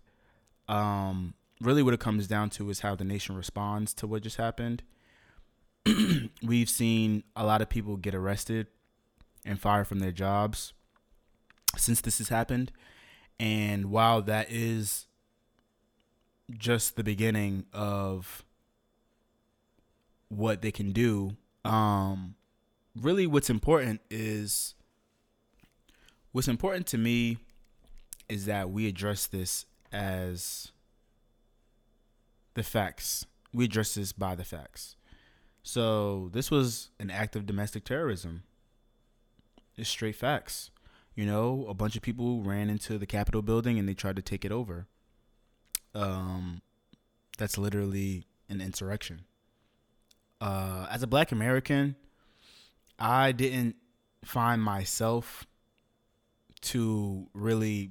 Um, 0.69 1.35
really, 1.61 1.83
what 1.83 1.95
it 1.95 2.01
comes 2.01 2.27
down 2.27 2.51
to 2.51 2.69
is 2.71 2.81
how 2.81 2.95
the 2.95 3.05
nation 3.05 3.37
responds 3.37 3.95
to 3.95 4.07
what 4.07 4.23
just 4.23 4.37
happened. 4.37 4.83
We've 6.43 6.69
seen 6.69 7.25
a 7.35 7.45
lot 7.45 7.62
of 7.62 7.69
people 7.69 7.97
get 7.97 8.14
arrested 8.14 8.67
and 9.45 9.61
fired 9.61 9.87
from 9.87 10.01
their 10.01 10.12
jobs 10.12 10.75
since 11.77 12.01
this 12.01 12.19
has 12.19 12.29
happened. 12.29 12.71
And 13.41 13.87
while 13.87 14.21
that 14.23 14.51
is 14.51 15.07
just 16.56 16.96
the 16.96 17.04
beginning 17.04 17.66
of 17.72 18.44
what 20.28 20.62
they 20.62 20.70
can 20.70 20.92
do, 20.92 21.37
um, 21.64 22.34
really 22.96 23.26
what's 23.26 23.50
important 23.50 24.00
is 24.11 24.74
what's 26.32 26.48
important 26.48 26.87
to 26.88 26.98
me 26.98 27.38
is 28.28 28.46
that 28.46 28.70
we 28.70 28.87
address 28.87 29.26
this 29.26 29.66
as 29.92 30.70
the 32.54 32.62
facts. 32.62 33.26
We 33.52 33.64
address 33.64 33.94
this 33.94 34.12
by 34.12 34.34
the 34.34 34.44
facts. 34.44 34.96
So 35.62 36.30
this 36.32 36.50
was 36.50 36.90
an 36.98 37.11
act 37.11 37.37
of 37.37 37.46
domestic 37.46 37.84
terrorism. 37.84 38.42
It's 39.76 39.88
straight 39.88 40.16
facts. 40.16 40.70
You 41.14 41.26
know, 41.26 41.66
a 41.68 41.74
bunch 41.74 41.96
of 41.96 42.02
people 42.02 42.42
ran 42.42 42.70
into 42.70 42.98
the 42.98 43.06
Capitol 43.06 43.42
building 43.42 43.78
and 43.78 43.88
they 43.88 43.94
tried 43.94 44.16
to 44.16 44.22
take 44.22 44.44
it 44.44 44.52
over. 44.52 44.87
Um, 45.94 46.62
that's 47.37 47.59
literally 47.59 48.24
an 48.48 48.61
insurrection. 48.61 49.22
Uh, 50.40 50.87
as 50.90 51.03
a 51.03 51.07
Black 51.07 51.33
American, 51.33 51.96
I 52.98 53.33
didn't 53.33 53.77
find 54.24 54.62
myself 54.62 55.46
to 56.61 57.29
really 57.35 57.90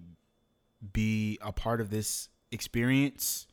be 0.93 1.37
a 1.41 1.51
part 1.51 1.81
of 1.81 1.89
this 1.89 2.29
experience 2.51 3.47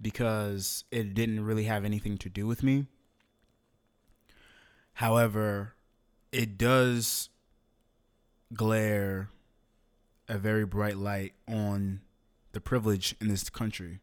because 0.00 0.84
it 0.90 1.14
didn't 1.14 1.44
really 1.44 1.64
have 1.64 1.84
anything 1.84 2.16
to 2.18 2.28
do 2.28 2.46
with 2.46 2.62
me. 2.62 2.86
However, 4.94 5.74
it 6.32 6.58
does 6.58 7.28
glare 8.52 9.30
a 10.28 10.38
very 10.38 10.64
bright 10.64 10.96
light 10.96 11.34
on 11.48 12.00
the 12.52 12.60
privilege 12.60 13.14
in 13.20 13.28
this 13.28 13.48
country 13.50 14.00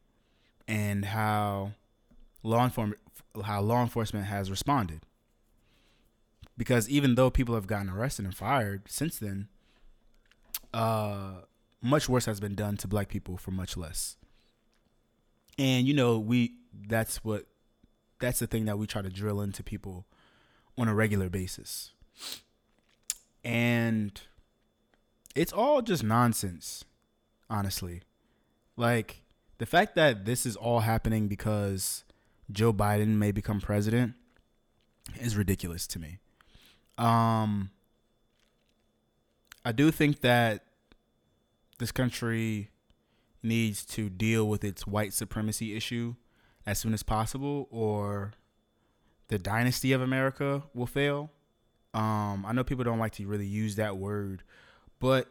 and 0.67 1.05
how 1.05 1.73
law 2.43 2.63
enforcement 2.63 2.99
how 3.43 3.61
law 3.61 3.81
enforcement 3.81 4.25
has 4.25 4.49
responded. 4.49 5.01
Because 6.57 6.89
even 6.89 7.15
though 7.15 7.29
people 7.29 7.53
have 7.55 7.67
gotten 7.67 7.89
arrested 7.89 8.25
and 8.25 8.35
fired 8.35 8.83
since 8.87 9.19
then, 9.19 9.47
uh, 10.73 11.41
much 11.81 12.09
worse 12.09 12.25
has 12.25 12.39
been 12.39 12.55
done 12.55 12.77
to 12.77 12.87
black 12.87 13.09
people 13.09 13.37
for 13.37 13.51
much 13.51 13.77
less. 13.77 14.17
And 15.59 15.87
you 15.87 15.93
know, 15.93 16.17
we 16.17 16.55
that's 16.87 17.23
what 17.23 17.45
that's 18.19 18.39
the 18.39 18.47
thing 18.47 18.65
that 18.65 18.79
we 18.79 18.87
try 18.87 19.01
to 19.01 19.09
drill 19.09 19.41
into 19.41 19.63
people 19.63 20.05
on 20.77 20.87
a 20.87 20.95
regular 20.95 21.29
basis. 21.29 21.91
And 23.43 24.19
it's 25.35 25.53
all 25.53 25.81
just 25.81 26.03
nonsense, 26.03 26.83
honestly. 27.49 28.01
Like 28.77 29.23
the 29.57 29.65
fact 29.65 29.95
that 29.95 30.25
this 30.25 30.45
is 30.45 30.55
all 30.55 30.81
happening 30.81 31.27
because 31.27 32.03
Joe 32.51 32.71
Biden 32.71 33.17
may 33.17 33.31
become 33.31 33.59
president 33.59 34.13
is 35.19 35.35
ridiculous 35.35 35.87
to 35.87 35.99
me. 35.99 36.19
Um 36.97 37.71
I 39.65 39.73
do 39.73 39.91
think 39.91 40.21
that 40.21 40.63
this 41.79 41.91
country 41.91 42.69
needs 43.43 43.85
to 43.85 44.09
deal 44.09 44.47
with 44.47 44.63
its 44.63 44.87
white 44.87 45.13
supremacy 45.13 45.75
issue 45.75 46.15
as 46.65 46.79
soon 46.79 46.93
as 46.93 47.03
possible 47.03 47.67
or 47.69 48.33
the 49.27 49.37
dynasty 49.37 49.91
of 49.91 50.01
America 50.01 50.63
will 50.73 50.85
fail. 50.85 51.31
Um, 51.93 52.45
I 52.45 52.53
know 52.53 52.63
people 52.63 52.83
don't 52.83 52.99
like 52.99 53.13
to 53.13 53.27
really 53.27 53.45
use 53.45 53.75
that 53.75 53.97
word, 53.97 54.43
but 54.99 55.27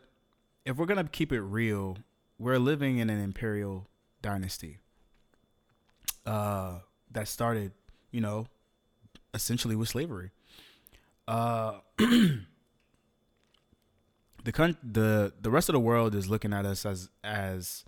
if 0.64 0.76
we're 0.76 0.87
gonna 0.87 1.04
keep 1.04 1.32
it 1.32 1.40
real, 1.40 1.98
we're 2.38 2.59
living 2.59 2.99
in 2.99 3.11
an 3.11 3.20
imperial 3.20 3.88
dynasty 4.22 4.79
uh, 6.27 6.79
that 7.11 7.29
started, 7.29 7.72
you 8.11 8.20
know, 8.20 8.46
essentially 9.33 9.77
with 9.77 9.88
slavery. 9.88 10.31
Uh, 11.29 11.79
the 11.99 12.42
con- 14.53 14.77
the 14.83 15.33
the 15.40 15.51
rest 15.51 15.68
of 15.68 15.72
the 15.72 15.81
world 15.81 16.14
is 16.14 16.29
looking 16.29 16.53
at 16.53 16.66
us 16.66 16.87
as 16.87 17.09
as 17.25 17.85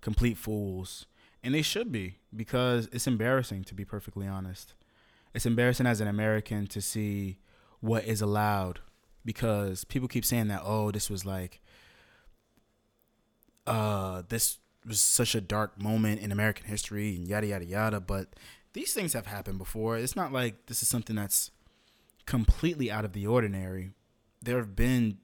complete 0.00 0.36
fools, 0.36 1.06
and 1.42 1.54
they 1.54 1.62
should 1.62 1.92
be 1.92 2.16
because 2.34 2.88
it's 2.92 3.06
embarrassing 3.06 3.64
to 3.64 3.74
be 3.74 3.84
perfectly 3.84 4.26
honest. 4.26 4.74
It's 5.34 5.46
embarrassing 5.46 5.86
as 5.86 6.00
an 6.00 6.08
American 6.08 6.66
to 6.68 6.80
see 6.80 7.38
what 7.80 8.04
is 8.04 8.20
allowed 8.20 8.80
because 9.24 9.84
people 9.84 10.08
keep 10.08 10.24
saying 10.24 10.48
that 10.48 10.62
oh 10.64 10.90
this 10.90 11.08
was 11.08 11.24
like 11.24 11.60
uh 13.70 14.22
this 14.28 14.58
was 14.86 15.00
such 15.00 15.34
a 15.34 15.40
dark 15.40 15.80
moment 15.80 16.20
in 16.20 16.32
American 16.32 16.66
history 16.66 17.14
and 17.14 17.28
yada 17.28 17.46
yada 17.46 17.64
yada 17.64 18.00
but 18.00 18.34
these 18.72 18.92
things 18.92 19.14
have 19.14 19.26
happened 19.26 19.58
before. 19.58 19.98
It's 19.98 20.14
not 20.14 20.32
like 20.32 20.66
this 20.66 20.80
is 20.80 20.88
something 20.88 21.16
that's 21.16 21.50
completely 22.24 22.88
out 22.88 23.04
of 23.04 23.12
the 23.12 23.26
ordinary. 23.26 23.90
There 24.40 24.58
have 24.58 24.76
been 24.76 25.18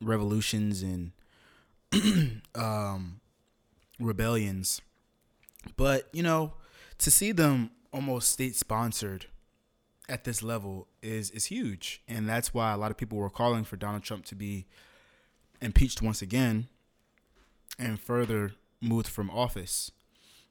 revolutions 0.00 0.82
and 0.82 1.12
um 2.54 3.20
rebellions 4.00 4.80
but 5.76 6.08
you 6.12 6.22
know 6.22 6.54
to 6.98 7.10
see 7.10 7.30
them 7.30 7.70
almost 7.92 8.30
state 8.30 8.56
sponsored 8.56 9.26
at 10.08 10.24
this 10.24 10.42
level 10.42 10.88
is 11.02 11.30
is 11.30 11.46
huge, 11.46 12.02
and 12.08 12.28
that's 12.28 12.52
why 12.52 12.72
a 12.72 12.76
lot 12.76 12.90
of 12.90 12.96
people 12.96 13.18
were 13.18 13.30
calling 13.30 13.64
for 13.64 13.76
Donald 13.76 14.02
Trump 14.02 14.24
to 14.26 14.34
be 14.34 14.66
impeached 15.60 16.02
once 16.02 16.22
again 16.22 16.68
and 17.78 18.00
further 18.00 18.52
moved 18.80 19.08
from 19.08 19.30
office. 19.30 19.90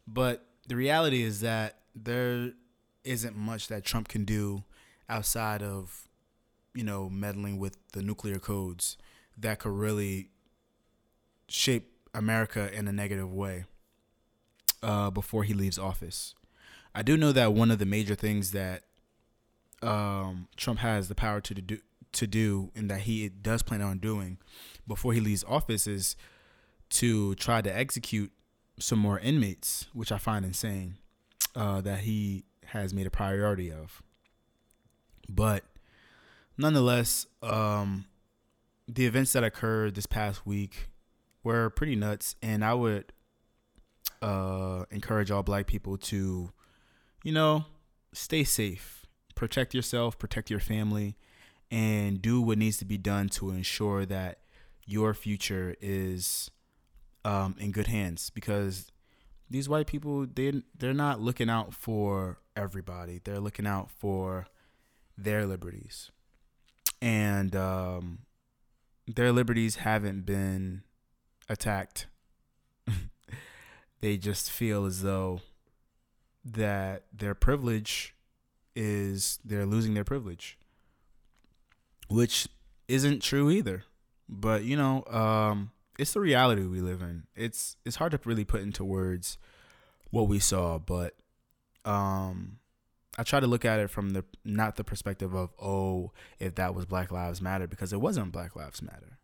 But 0.07 0.45
the 0.67 0.75
reality 0.75 1.23
is 1.23 1.41
that 1.41 1.79
there 1.95 2.51
isn't 3.03 3.35
much 3.35 3.67
that 3.67 3.83
Trump 3.83 4.07
can 4.07 4.25
do 4.25 4.63
outside 5.09 5.61
of 5.61 6.07
you 6.73 6.83
know 6.83 7.09
meddling 7.09 7.59
with 7.59 7.77
the 7.91 8.01
nuclear 8.01 8.39
codes 8.39 8.97
that 9.37 9.59
could 9.59 9.73
really 9.73 10.29
shape 11.47 11.91
America 12.13 12.71
in 12.73 12.87
a 12.87 12.91
negative 12.91 13.33
way 13.33 13.65
uh, 14.83 15.09
before 15.09 15.43
he 15.43 15.53
leaves 15.53 15.77
office. 15.77 16.35
I 16.93 17.01
do 17.01 17.17
know 17.17 17.31
that 17.31 17.53
one 17.53 17.71
of 17.71 17.79
the 17.79 17.85
major 17.85 18.15
things 18.15 18.51
that 18.51 18.83
um, 19.81 20.47
Trump 20.57 20.79
has 20.79 21.07
the 21.07 21.15
power 21.15 21.41
to 21.41 21.53
do 21.53 21.77
to 22.13 22.27
do, 22.27 22.71
and 22.75 22.89
that 22.91 23.01
he 23.01 23.29
does 23.29 23.63
plan 23.63 23.81
on 23.81 23.97
doing 23.97 24.37
before 24.85 25.13
he 25.13 25.21
leaves 25.21 25.45
office 25.47 25.87
is 25.87 26.17
to 26.91 27.35
try 27.35 27.61
to 27.61 27.75
execute 27.75 28.31
some 28.79 28.99
more 28.99 29.19
inmates, 29.19 29.87
which 29.93 30.11
I 30.11 30.17
find 30.17 30.45
insane 30.45 30.97
uh, 31.55 31.81
that 31.81 31.99
he 31.99 32.45
has 32.67 32.93
made 32.93 33.07
a 33.07 33.11
priority 33.11 33.71
of. 33.71 34.01
But 35.29 35.63
nonetheless, 36.57 37.27
um, 37.41 38.05
the 38.87 39.05
events 39.05 39.33
that 39.33 39.43
occurred 39.43 39.95
this 39.95 40.05
past 40.05 40.45
week 40.45 40.89
were 41.43 41.69
pretty 41.69 41.95
nuts, 41.95 42.35
and 42.41 42.63
I 42.63 42.73
would 42.73 43.11
uh, 44.21 44.85
encourage 44.91 45.31
all 45.31 45.43
black 45.43 45.67
people 45.67 45.97
to, 45.97 46.51
you 47.23 47.31
know, 47.31 47.65
stay 48.13 48.43
safe 48.43 49.01
protect 49.41 49.73
yourself, 49.73 50.19
protect 50.19 50.51
your 50.51 50.59
family, 50.59 51.15
and 51.71 52.21
do 52.21 52.39
what 52.39 52.59
needs 52.59 52.77
to 52.77 52.85
be 52.85 52.95
done 52.95 53.27
to 53.27 53.49
ensure 53.49 54.05
that 54.05 54.37
your 54.85 55.15
future 55.15 55.75
is 55.81 56.51
um, 57.23 57.55
in 57.59 57.71
good 57.71 57.87
hands 57.87 58.29
because 58.29 58.91
these 59.49 59.67
white 59.67 59.87
people 59.87 60.25
they 60.25 60.63
they're 60.77 60.93
not 60.93 61.19
looking 61.19 61.49
out 61.49 61.73
for 61.73 62.39
everybody. 62.55 63.19
They're 63.23 63.39
looking 63.39 63.67
out 63.67 63.89
for 63.91 64.47
their 65.17 65.45
liberties. 65.45 66.11
And 67.01 67.55
um, 67.55 68.19
their 69.07 69.31
liberties 69.31 69.77
haven't 69.77 70.25
been 70.25 70.83
attacked. 71.49 72.07
they 74.01 74.17
just 74.17 74.51
feel 74.51 74.85
as 74.85 75.01
though 75.01 75.41
that 76.43 77.03
their 77.13 77.35
privilege 77.35 78.15
is 78.75 79.39
they're 79.43 79.65
losing 79.65 79.93
their 79.93 80.03
privilege, 80.03 80.57
which 82.09 82.47
isn't 82.87 83.21
true 83.21 83.49
either. 83.49 83.83
But 84.29 84.63
you 84.63 84.77
know, 84.77 85.03
um, 85.05 85.71
it's 85.99 86.13
the 86.13 86.19
reality 86.19 86.65
we 86.65 86.81
live 86.81 87.01
in. 87.01 87.23
It's 87.35 87.77
it's 87.85 87.97
hard 87.97 88.11
to 88.11 88.19
really 88.25 88.45
put 88.45 88.61
into 88.61 88.83
words, 88.83 89.37
what 90.09 90.27
we 90.27 90.39
saw, 90.39 90.77
but 90.77 91.15
um 91.85 92.57
I 93.17 93.23
try 93.23 93.39
to 93.39 93.47
look 93.47 93.65
at 93.65 93.79
it 93.79 93.89
from 93.89 94.11
the 94.11 94.23
not 94.45 94.77
the 94.77 94.83
perspective 94.83 95.33
of 95.33 95.51
oh 95.61 96.11
if 96.39 96.55
that 96.55 96.73
was 96.73 96.85
Black 96.85 97.11
Lives 97.11 97.41
Matter 97.41 97.67
because 97.67 97.91
it 97.91 97.99
wasn't 97.99 98.31
Black 98.31 98.55
Lives 98.55 98.81
Matter, 98.81 99.19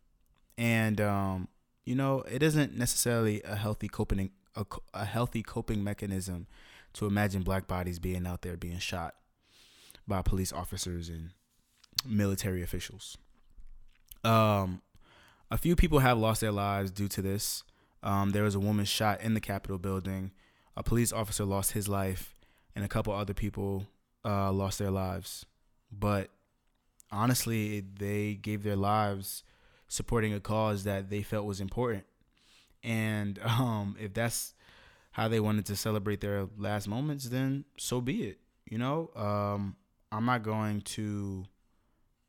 and 0.58 1.00
um, 1.00 1.48
you 1.86 1.96
know 1.96 2.22
it 2.30 2.44
isn't 2.44 2.78
necessarily 2.78 3.42
a 3.44 3.56
healthy 3.56 3.88
coping 3.88 4.32
a, 4.56 4.66
a 4.94 5.06
healthy 5.06 5.42
coping 5.42 5.84
mechanism 5.84 6.48
to 6.94 7.06
imagine 7.06 7.44
black 7.44 7.68
bodies 7.68 8.00
being 8.00 8.26
out 8.28 8.42
there 8.42 8.58
being 8.58 8.80
shot 8.80 9.16
by 10.08 10.22
police 10.22 10.52
officers 10.52 11.10
and 11.10 11.32
military 12.06 12.62
officials. 12.62 13.18
Um, 14.24 14.82
a 15.50 15.58
few 15.58 15.76
people 15.76 16.00
have 16.00 16.18
lost 16.18 16.42
their 16.42 16.52
lives 16.52 16.92
due 16.92 17.08
to 17.10 17.22
this. 17.22 17.64
Um, 18.04 18.32
there 18.32 18.44
was 18.44 18.56
a 18.56 18.60
woman 18.60 18.86
shot 18.86 19.22
in 19.22 19.34
the 19.34 19.40
Capitol 19.40 19.78
building. 19.78 20.32
A 20.76 20.84
police 20.84 21.12
officer 21.12 21.46
lost 21.46 21.72
his 21.72 21.88
life 21.88 22.36
and 22.76 22.86
a 22.86 22.88
couple 22.88 23.14
other 23.14 23.34
people 23.34 23.88
uh, 24.24 24.52
lost 24.52 24.80
their 24.80 24.92
lives. 24.92 25.46
But 25.92 26.30
honestly, 27.12 27.82
they 27.82 28.36
gave 28.36 28.64
their 28.64 28.76
lives 28.76 29.44
supporting 29.88 30.34
a 30.34 30.40
cause 30.40 30.84
that 30.84 31.10
they 31.10 31.24
felt 31.24 31.46
was 31.46 31.62
important. 31.62 32.06
And 32.84 33.40
um, 33.44 33.96
if 34.00 34.14
that's 34.14 34.54
how 35.12 35.28
they 35.28 35.40
wanted 35.40 35.66
to 35.66 35.76
celebrate 35.76 36.22
their 36.22 36.48
last 36.58 36.88
moments, 36.88 37.30
then 37.30 37.66
so 37.78 38.02
be 38.02 38.24
it. 38.24 38.40
You 38.70 38.78
know, 38.78 39.10
um, 39.16 39.76
I'm 40.12 40.26
not 40.26 40.44
going 40.44 40.82
to 40.82 41.46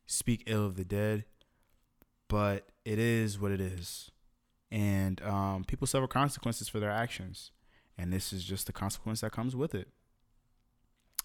speak 0.07 0.45
ill 0.47 0.65
of 0.65 0.77
the 0.77 0.85
dead, 0.85 1.25
but 2.29 2.69
it 2.85 2.99
is 2.99 3.39
what 3.39 3.53
it 3.53 3.61
is. 3.61 4.11
And 4.71 5.21
um, 5.23 5.65
people 5.65 5.87
suffer 5.87 6.07
consequences 6.07 6.69
for 6.69 6.79
their 6.79 6.91
actions. 6.91 7.51
And 7.97 8.13
this 8.13 8.33
is 8.33 8.45
just 8.45 8.67
the 8.67 8.73
consequence 8.73 9.23
that 9.23 9.33
comes 9.33 9.57
with 9.57 9.75
it 9.75 9.89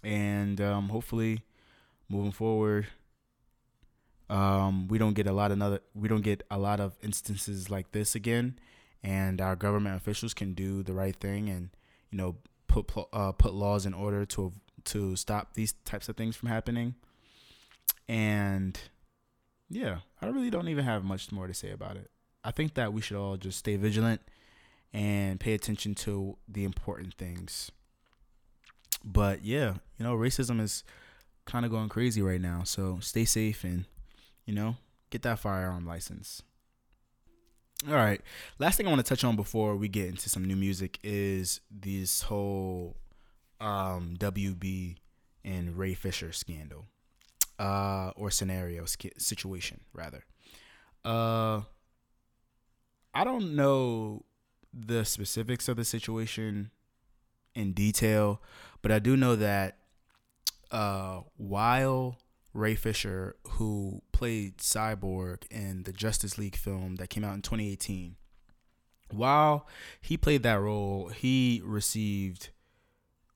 and 0.03 0.59
um, 0.59 0.89
hopefully, 0.89 1.43
moving 2.09 2.31
forward, 2.31 2.87
um, 4.29 4.87
we 4.87 4.97
don't 4.97 5.13
get 5.13 5.27
a 5.27 5.31
lot 5.31 5.51
of 5.51 5.57
another 5.57 5.79
we 5.95 6.07
don't 6.07 6.21
get 6.21 6.43
a 6.51 6.57
lot 6.57 6.79
of 6.79 6.97
instances 7.01 7.69
like 7.69 7.91
this 7.91 8.13
again, 8.13 8.59
and 9.01 9.39
our 9.39 9.55
government 9.55 9.95
officials 9.95 10.33
can 10.33 10.53
do 10.53 10.83
the 10.83 10.93
right 10.93 11.15
thing 11.15 11.49
and 11.49 11.69
you 12.11 12.17
know 12.17 12.35
put 12.67 12.91
uh, 13.13 13.31
put 13.31 13.53
laws 13.53 13.85
in 13.85 13.93
order 13.93 14.25
to 14.25 14.51
to 14.85 15.15
stop 15.15 15.53
these 15.53 15.73
types 15.85 16.09
of 16.09 16.17
things 16.17 16.35
from 16.35 16.49
happening. 16.49 16.95
And 18.09 18.77
yeah, 19.69 19.99
I 20.21 20.27
really 20.27 20.49
don't 20.49 20.69
even 20.69 20.85
have 20.85 21.03
much 21.03 21.31
more 21.31 21.47
to 21.47 21.53
say 21.53 21.71
about 21.71 21.97
it. 21.97 22.09
I 22.43 22.51
think 22.51 22.73
that 22.75 22.93
we 22.93 23.01
should 23.01 23.17
all 23.17 23.37
just 23.37 23.59
stay 23.59 23.75
vigilant 23.75 24.21
and 24.91 25.39
pay 25.39 25.53
attention 25.53 25.95
to 25.95 26.37
the 26.47 26.63
important 26.63 27.15
things. 27.15 27.71
But 29.03 29.43
yeah, 29.43 29.75
you 29.97 30.05
know, 30.05 30.15
racism 30.15 30.61
is 30.61 30.83
kind 31.45 31.65
of 31.65 31.71
going 31.71 31.89
crazy 31.89 32.21
right 32.21 32.41
now. 32.41 32.63
So 32.63 32.99
stay 33.01 33.25
safe 33.25 33.63
and, 33.63 33.85
you 34.45 34.53
know, 34.53 34.75
get 35.09 35.23
that 35.23 35.39
firearm 35.39 35.85
license. 35.85 36.41
All 37.87 37.95
right. 37.95 38.21
Last 38.59 38.77
thing 38.77 38.87
I 38.87 38.89
want 38.89 39.05
to 39.05 39.09
touch 39.09 39.23
on 39.23 39.35
before 39.35 39.75
we 39.75 39.87
get 39.87 40.07
into 40.07 40.29
some 40.29 40.45
new 40.45 40.55
music 40.55 40.99
is 41.03 41.59
this 41.69 42.23
whole 42.23 42.95
um, 43.59 44.15
WB 44.19 44.95
and 45.43 45.77
Ray 45.77 45.93
Fisher 45.93 46.31
scandal 46.31 46.85
uh, 47.59 48.11
or 48.15 48.31
scenario 48.31 48.85
situation 48.85 49.81
rather. 49.93 50.23
Uh, 51.05 51.61
I 53.13 53.23
don't 53.23 53.55
know 53.55 54.25
the 54.73 55.05
specifics 55.05 55.67
of 55.67 55.77
the 55.77 55.85
situation 55.85 56.71
in 57.53 57.73
detail, 57.73 58.41
but 58.81 58.91
I 58.91 58.99
do 58.99 59.15
know 59.15 59.35
that 59.35 59.77
uh, 60.71 61.21
while 61.37 62.17
Ray 62.53 62.75
Fisher, 62.75 63.35
who 63.51 64.01
played 64.11 64.57
Cyborg 64.57 65.43
in 65.51 65.83
the 65.83 65.93
Justice 65.93 66.37
League 66.37 66.55
film 66.55 66.95
that 66.95 67.09
came 67.09 67.23
out 67.23 67.35
in 67.35 67.41
2018, 67.41 68.15
while 69.11 69.67
he 70.01 70.17
played 70.17 70.43
that 70.43 70.59
role, 70.59 71.09
he 71.09 71.61
received 71.63 72.49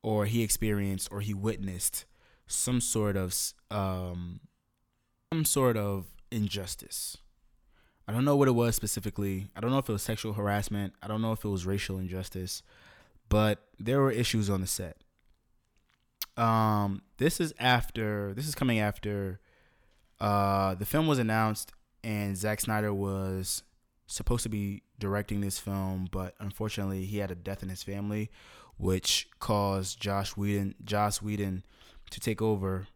or 0.02 0.26
he 0.26 0.42
experienced 0.42 1.08
or 1.12 1.22
he 1.22 1.34
witnessed 1.34 2.06
some 2.48 2.82
sort 2.82 3.16
of 3.16 3.36
um, 3.70 4.40
some 5.34 5.46
sort 5.46 5.78
of 5.78 6.06
injustice. 6.32 7.18
I 8.08 8.14
don't 8.14 8.24
know 8.24 8.38
what 8.38 8.48
it 8.48 8.52
was 8.52 8.76
specifically. 8.76 9.50
I 9.56 9.60
don't 9.60 9.72
know 9.72 9.80
if 9.80 9.90
it 9.90 9.92
was 9.92 10.02
sexual 10.02 10.34
harassment. 10.34 10.94
I 11.02 11.08
don't 11.08 11.22
know 11.22 11.34
if 11.34 11.44
it 11.44 11.50
was 11.50 11.66
racial 11.66 11.98
injustice, 11.98 12.64
but 13.28 13.60
there 13.78 14.00
were 14.02 14.12
issues 14.12 14.50
on 14.50 14.62
the 14.62 14.68
set. 14.68 14.98
Um, 16.38 17.02
this 17.18 17.42
is 17.42 17.54
after 17.60 18.34
this 18.34 18.48
is 18.48 18.56
coming 18.56 18.80
after 18.80 19.40
uh 20.20 20.74
the 20.76 20.86
film 20.86 21.08
was 21.08 21.20
announced 21.20 21.74
and 22.04 22.38
Zack 22.38 22.62
Snyder 22.62 22.94
was 22.94 23.64
supposed 24.08 24.44
to 24.44 24.50
be 24.50 24.84
directing 25.00 25.42
this 25.42 25.60
film, 25.60 26.08
but 26.12 26.34
unfortunately 26.40 27.06
he 27.06 27.18
had 27.18 27.32
a 27.32 27.36
death 27.36 27.62
in 27.62 27.70
his 27.70 27.84
family, 27.84 28.32
which 28.78 29.28
caused 29.40 30.00
Josh 30.00 30.38
Whedon 30.38 30.76
Josh 30.84 31.22
Whedon 31.22 31.64
to 32.10 32.20
take 32.20 32.42
over. 32.42 32.88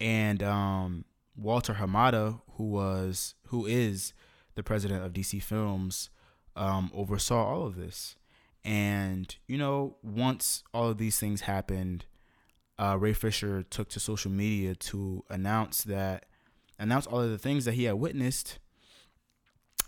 And 0.00 0.42
um 0.42 1.04
Walter 1.36 1.74
Hamada, 1.74 2.40
who 2.56 2.64
was 2.64 3.34
who 3.46 3.66
is 3.66 4.12
the 4.54 4.62
president 4.62 5.04
of 5.04 5.12
DC 5.12 5.42
Films, 5.42 6.10
um, 6.56 6.90
oversaw 6.94 7.44
all 7.44 7.66
of 7.66 7.76
this. 7.76 8.16
And 8.64 9.34
you 9.46 9.58
know, 9.58 9.96
once 10.02 10.62
all 10.72 10.88
of 10.88 10.98
these 10.98 11.18
things 11.18 11.42
happened, 11.42 12.04
uh, 12.78 12.96
Ray 12.98 13.12
Fisher 13.12 13.62
took 13.62 13.88
to 13.90 14.00
social 14.00 14.30
media 14.30 14.74
to 14.74 15.24
announce 15.30 15.82
that, 15.84 16.26
announce 16.78 17.06
all 17.06 17.20
of 17.20 17.30
the 17.30 17.38
things 17.38 17.64
that 17.64 17.74
he 17.74 17.84
had 17.84 17.94
witnessed, 17.94 18.58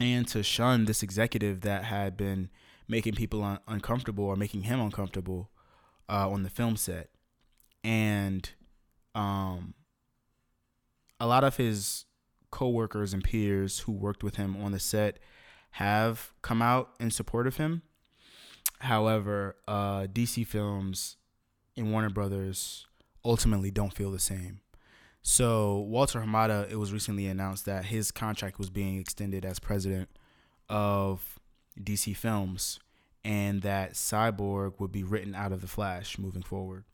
and 0.00 0.26
to 0.28 0.42
shun 0.42 0.86
this 0.86 1.02
executive 1.02 1.60
that 1.60 1.84
had 1.84 2.16
been 2.16 2.50
making 2.88 3.14
people 3.14 3.42
un- 3.42 3.60
uncomfortable 3.68 4.24
or 4.24 4.36
making 4.36 4.62
him 4.62 4.80
uncomfortable 4.80 5.50
uh, 6.08 6.28
on 6.28 6.42
the 6.42 6.50
film 6.50 6.76
set, 6.76 7.10
and 7.84 8.50
um, 9.14 9.74
a 11.20 11.26
lot 11.26 11.44
of 11.44 11.56
his 11.56 12.06
coworkers 12.50 13.12
and 13.12 13.22
peers 13.22 13.80
who 13.80 13.92
worked 13.92 14.24
with 14.24 14.36
him 14.36 14.56
on 14.56 14.72
the 14.72 14.80
set 14.80 15.18
have 15.72 16.32
come 16.40 16.62
out 16.62 16.90
in 16.98 17.10
support 17.10 17.46
of 17.46 17.58
him. 17.58 17.82
However, 18.80 19.56
uh, 19.68 20.02
DC 20.02 20.46
Films 20.46 21.16
and 21.76 21.92
Warner 21.92 22.10
Brothers 22.10 22.86
ultimately 23.24 23.70
don't 23.70 23.92
feel 23.92 24.10
the 24.10 24.18
same. 24.18 24.60
So 25.22 25.78
Walter 25.78 26.20
Hamada, 26.20 26.70
it 26.70 26.76
was 26.76 26.92
recently 26.92 27.26
announced 27.26 27.64
that 27.64 27.86
his 27.86 28.10
contract 28.10 28.58
was 28.58 28.70
being 28.70 28.98
extended 28.98 29.44
as 29.44 29.58
president 29.58 30.08
of 30.68 31.40
DC 31.80 32.14
Films, 32.16 32.78
and 33.24 33.62
that 33.62 33.94
Cyborg 33.94 34.78
would 34.78 34.92
be 34.92 35.02
written 35.02 35.34
out 35.34 35.50
of 35.50 35.60
the 35.60 35.66
Flash 35.66 36.18
moving 36.18 36.42
forward. 36.42 36.84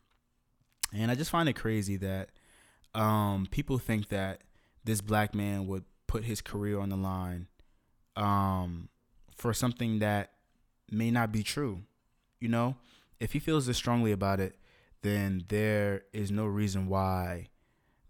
And 0.93 1.09
I 1.09 1.15
just 1.15 1.31
find 1.31 1.47
it 1.47 1.53
crazy 1.53 1.97
that 1.97 2.29
um, 2.93 3.47
people 3.49 3.77
think 3.77 4.09
that 4.09 4.41
this 4.83 5.01
black 5.01 5.33
man 5.33 5.67
would 5.67 5.85
put 6.07 6.25
his 6.25 6.41
career 6.41 6.79
on 6.79 6.89
the 6.89 6.97
line 6.97 7.47
um, 8.15 8.89
for 9.35 9.53
something 9.53 9.99
that 9.99 10.31
may 10.89 11.11
not 11.11 11.31
be 11.31 11.43
true. 11.43 11.83
You 12.39 12.49
know, 12.49 12.75
if 13.19 13.33
he 13.33 13.39
feels 13.39 13.65
this 13.65 13.77
strongly 13.77 14.11
about 14.11 14.39
it, 14.39 14.55
then 15.01 15.45
there 15.47 16.03
is 16.13 16.31
no 16.31 16.45
reason 16.45 16.87
why 16.87 17.47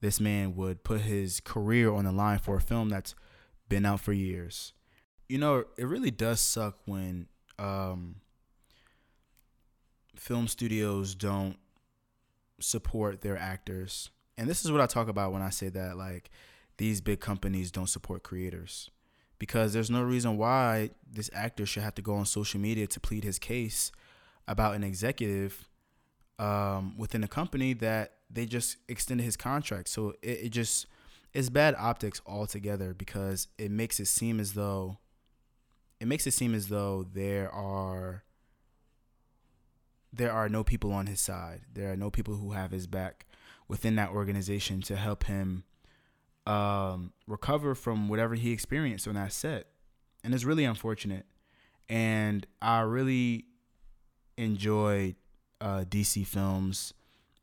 this 0.02 0.20
man 0.20 0.56
would 0.56 0.84
put 0.84 1.02
his 1.02 1.39
career 1.39 1.94
on 1.94 2.06
the 2.06 2.12
line 2.12 2.39
for 2.39 2.56
a 2.56 2.62
film 2.62 2.89
that's 2.89 3.13
been 3.70 3.86
out 3.86 4.02
for 4.02 4.13
years. 4.13 4.74
You 5.30 5.38
know, 5.38 5.65
it 5.78 5.86
really 5.86 6.12
does 6.12 6.41
suck 6.41 6.80
when 6.86 7.28
um, 7.60 8.15
film 10.15 10.48
studios 10.48 11.15
don't 11.15 11.58
support 12.62 13.21
their 13.21 13.38
actors. 13.38 14.10
And 14.38 14.50
this 14.50 14.63
is 14.63 14.71
what 14.71 14.82
I 14.82 14.86
talk 14.86 15.08
about 15.08 15.34
when 15.34 15.41
I 15.41 15.50
say 15.50 15.69
that 15.69 15.97
like 15.97 16.30
these 16.78 17.02
big 17.02 17.19
companies 17.19 17.71
don't 17.71 17.89
support 17.89 18.24
creators. 18.24 18.89
Because 19.39 19.74
there's 19.74 19.89
no 19.89 20.04
reason 20.04 20.38
why 20.38 20.91
this 21.12 21.30
actor 21.34 21.65
should 21.65 21.82
have 21.84 21.95
to 21.95 22.02
go 22.02 22.13
on 22.13 22.26
social 22.26 22.60
media 22.60 22.86
to 22.88 23.00
plead 23.00 23.24
his 23.24 23.39
case 23.39 23.91
about 24.47 24.76
an 24.76 24.84
executive 24.84 25.67
um, 26.38 26.95
within 26.97 27.24
a 27.24 27.28
company 27.28 27.74
that 27.74 28.13
they 28.30 28.45
just 28.45 28.78
extended 28.88 29.24
his 29.24 29.38
contract. 29.38 29.89
So 29.89 30.13
it, 30.21 30.39
it 30.43 30.50
just 30.50 30.88
it's 31.34 31.50
bad 31.50 31.76
optics 31.78 32.21
altogether 32.26 32.93
because 32.93 33.47
it 33.58 33.71
makes 33.71 34.00
it 34.00 34.08
seem 34.08 34.39
as 34.39 34.54
though 34.54 34.97
it 36.00 36.08
makes 36.08 36.26
it 36.26 36.32
seem 36.32 36.54
as 36.56 36.67
though 36.67 37.06
there 37.13 37.52
are 37.52 38.24
there 40.13 40.32
are 40.32 40.50
no 40.50 40.63
people 40.63 40.91
on 40.91 41.08
his 41.08 41.21
side. 41.21 41.62
There 41.74 41.91
are 41.91 41.95
no 41.95 42.10
people 42.10 42.36
who 42.36 42.52
have 42.52 42.71
his 42.71 42.88
back 42.88 43.26
within 43.67 43.95
that 43.95 44.10
organization 44.10 44.82
to 44.82 44.95
help 44.95 45.26
him 45.26 45.63
um, 46.45 47.13
recover 47.28 47.76
from 47.76 48.10
whatever 48.10 48.36
he 48.36 48.52
experienced 48.52 49.08
on 49.08 49.15
that 49.15 49.32
set. 49.32 49.67
And 50.24 50.34
it's 50.34 50.43
really 50.43 50.65
unfortunate. 50.65 51.26
And 51.88 52.45
I 52.62 52.82
really 52.82 53.45
enjoyed 54.38 55.15
uh, 55.60 55.84
DC 55.88 56.26
films, 56.26 56.93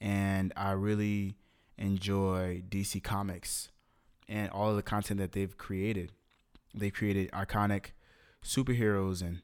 and 0.00 0.52
I 0.56 0.72
really 0.72 1.36
enjoy 1.76 2.62
DC 2.68 3.02
Comics 3.02 3.70
and 4.28 4.50
all 4.50 4.70
of 4.70 4.76
the 4.76 4.82
content 4.82 5.20
that 5.20 5.32
they've 5.32 5.56
created. 5.56 6.12
They 6.74 6.90
created 6.90 7.30
iconic 7.32 7.92
superheroes 8.44 9.22
and 9.22 9.42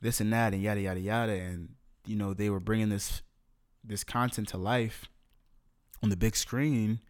this 0.00 0.20
and 0.20 0.32
that 0.32 0.52
and 0.52 0.62
yada 0.62 0.80
yada 0.80 1.00
yada, 1.00 1.32
and 1.32 1.74
you 2.06 2.16
know 2.16 2.34
they 2.34 2.50
were 2.50 2.60
bringing 2.60 2.88
this 2.88 3.22
this 3.82 4.04
content 4.04 4.48
to 4.48 4.56
life 4.56 5.06
on 6.02 6.08
the 6.08 6.16
big 6.16 6.36
screen, 6.36 7.00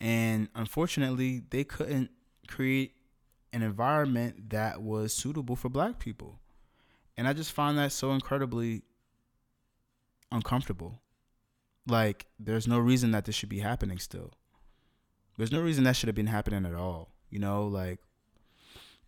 and 0.00 0.48
unfortunately 0.54 1.42
they 1.50 1.64
couldn't 1.64 2.10
create 2.46 2.92
an 3.52 3.62
environment 3.62 4.50
that 4.50 4.82
was 4.82 5.12
suitable 5.12 5.56
for 5.56 5.68
black 5.68 5.98
people. 5.98 6.38
And 7.16 7.28
I 7.28 7.34
just 7.34 7.52
find 7.52 7.76
that 7.76 7.92
so 7.92 8.12
incredibly 8.12 8.82
uncomfortable. 10.30 11.00
Like, 11.86 12.26
there's 12.38 12.66
no 12.66 12.78
reason 12.78 13.10
that 13.10 13.26
this 13.26 13.34
should 13.34 13.50
be 13.50 13.58
happening 13.58 13.98
still. 13.98 14.32
There's 15.36 15.52
no 15.52 15.60
reason 15.60 15.84
that 15.84 15.96
should 15.96 16.08
have 16.08 16.16
been 16.16 16.28
happening 16.28 16.64
at 16.64 16.74
all, 16.74 17.10
you 17.28 17.38
know, 17.38 17.66
like 17.66 17.98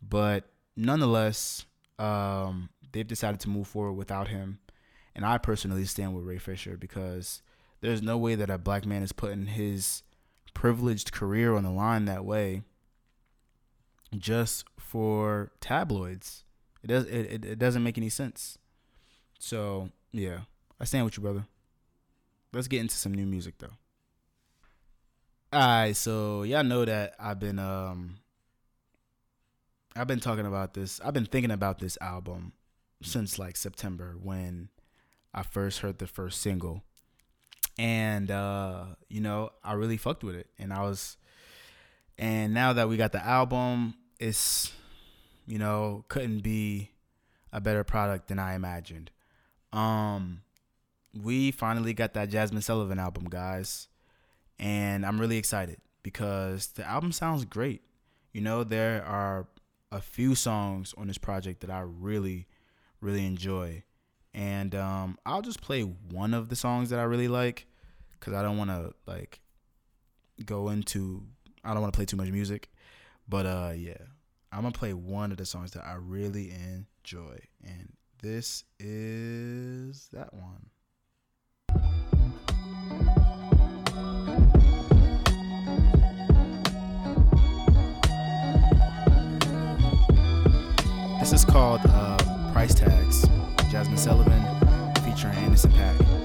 but 0.09 0.45
nonetheless, 0.77 1.67
um, 1.99 2.69
they've 2.93 3.07
decided 3.07 3.41
to 3.41 3.49
move 3.49 3.67
forward 3.67 3.95
without 3.95 4.29
him. 4.29 4.59
And 5.15 5.25
I 5.25 5.39
personally 5.39 5.85
stand 5.85 6.15
with 6.15 6.25
Ray 6.25 6.39
Fisher 6.39 6.77
because 6.77 7.43
there's 7.81 8.03
no 8.03 8.19
way 8.19 8.35
that 8.35 8.51
a 8.51 8.59
black 8.59 8.85
man 8.85 9.03
is 9.03 9.13
putting 9.13 9.47
his 9.47 10.03
privileged 10.55 11.13
career 11.13 11.55
on 11.55 11.65
the 11.65 11.71
line 11.71 12.07
that 12.07 12.25
way 12.25 12.63
just 14.17 14.65
for 14.79 15.53
tabloids. 15.61 16.45
It 16.83 16.87
does 16.89 17.07
it, 17.07 17.33
it, 17.33 17.45
it 17.45 17.59
doesn't 17.59 17.83
make 17.83 17.99
any 17.99 18.09
sense. 18.09 18.59
So 19.39 19.91
yeah, 20.13 20.41
I 20.81 20.85
stand 20.85 21.05
with 21.05 21.17
you, 21.17 21.23
brother. 21.23 21.47
Let's 22.53 22.69
get 22.69 22.81
into 22.81 22.97
some 22.97 23.13
new 23.15 23.27
music 23.27 23.55
though. 23.59 23.73
Alright, 25.53 25.97
so 25.97 26.43
y'all 26.43 26.65
know 26.65 26.85
that 26.85 27.15
I've 27.19 27.39
been 27.39 27.59
um 27.59 28.17
I've 29.97 30.09
been 30.09 30.21
talking 30.21 30.47
about 30.47 30.75
this. 30.75 31.01
I've 31.05 31.15
been 31.15 31.27
thinking 31.27 31.53
about 31.53 31.79
this 31.79 31.97
album 32.01 32.53
since 33.03 33.39
like 33.39 33.57
September 33.57 34.17
when 34.21 34.69
I 35.35 35.43
first 35.43 35.81
heard 35.81 35.99
the 35.99 36.07
first 36.07 36.41
single. 36.41 36.83
And 37.77 38.31
uh, 38.31 38.85
you 39.09 39.21
know, 39.21 39.51
I 39.63 39.73
really 39.75 39.97
fucked 39.97 40.23
with 40.23 40.37
it. 40.37 40.47
And 40.59 40.73
I 40.73 40.83
was 40.83 41.17
and 42.19 42.55
now 42.55 42.73
that 42.73 42.89
we 42.89 42.97
got 42.97 43.13
the 43.13 43.25
album, 43.25 43.95
it's 44.19 44.73
you 45.47 45.59
know 45.59 46.05
couldn't 46.09 46.41
be 46.43 46.91
a 47.53 47.61
better 47.61 47.85
product 47.85 48.29
than 48.29 48.39
I 48.39 48.55
imagined. 48.55 49.11
Um, 49.73 50.43
we 51.13 51.51
finally 51.51 51.95
got 51.95 52.15
that 52.15 52.31
Jazmine 52.31 52.63
Sullivan 52.63 52.99
album, 52.99 53.25
guys, 53.25 53.89
and 54.59 55.05
I'm 55.05 55.21
really 55.21 55.39
excited 55.39 55.79
because 56.03 56.69
the 56.69 56.87
album 56.87 57.13
sounds 57.13 57.45
great. 57.45 57.83
You 58.33 58.41
know, 58.41 58.65
there 58.65 59.05
are 59.05 59.47
a 59.91 60.01
few 60.01 60.35
songs 60.35 60.95
on 60.97 61.07
this 61.09 61.19
project 61.19 61.61
that 61.61 61.71
I 61.71 61.81
really, 61.81 62.47
really 63.01 63.25
enjoy, 63.27 63.85
and 64.35 64.75
um, 64.75 65.19
I'll 65.25 65.43
just 65.43 65.61
play 65.63 65.83
one 65.83 66.35
of 66.35 66.49
the 66.49 66.57
songs 66.57 66.91
that 66.91 66.99
I 66.99 67.05
really 67.05 67.29
like 67.29 67.67
because 68.19 68.35
I 68.35 68.43
don't 68.43 68.59
want 68.59 68.71
to 68.71 68.93
like 69.07 69.41
go 70.45 70.69
into 70.69 71.23
I 71.65 71.73
don't 71.73 71.81
want 71.81 71.93
to 71.93 71.97
play 71.97 72.05
too 72.05 72.17
much 72.17 72.31
music, 72.31 72.71
but 73.29 73.47
uh, 73.47 73.73
yeah. 73.77 73.95
I'm 74.55 74.63
gonna 74.63 74.71
play 74.71 74.93
one 74.93 75.33
of 75.33 75.37
the 75.37 75.45
songs 75.45 75.73
that 75.73 75.85
I 75.85 75.95
really 75.95 76.53
enjoy, 76.53 77.41
and 77.65 77.93
this 78.23 78.63
is 78.79 80.09
that 80.13 80.33
one. 80.33 80.71
This 91.19 91.33
is 91.33 91.45
called 91.45 91.81
uh, 91.85 92.44
Price 92.55 92.73
Tags, 92.73 93.23
Jazmine 93.69 93.99
Sullivan 93.99 94.41
featuring 95.03 95.35
Anderson 95.39 95.73
.Paak. 95.73 96.24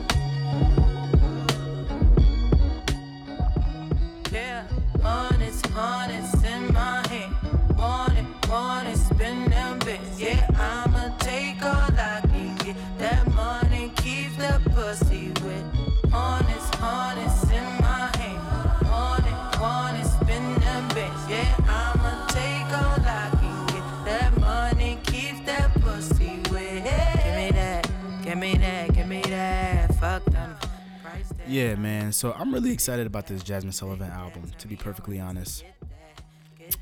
Yeah, 31.50 31.74
man. 31.74 32.12
So 32.12 32.32
I'm 32.38 32.54
really 32.54 32.72
excited 32.72 33.08
about 33.08 33.26
this 33.26 33.42
Jazmine 33.42 33.74
Sullivan 33.74 34.12
album, 34.12 34.52
to 34.60 34.68
be 34.68 34.76
perfectly 34.76 35.20
honest. 35.20 35.64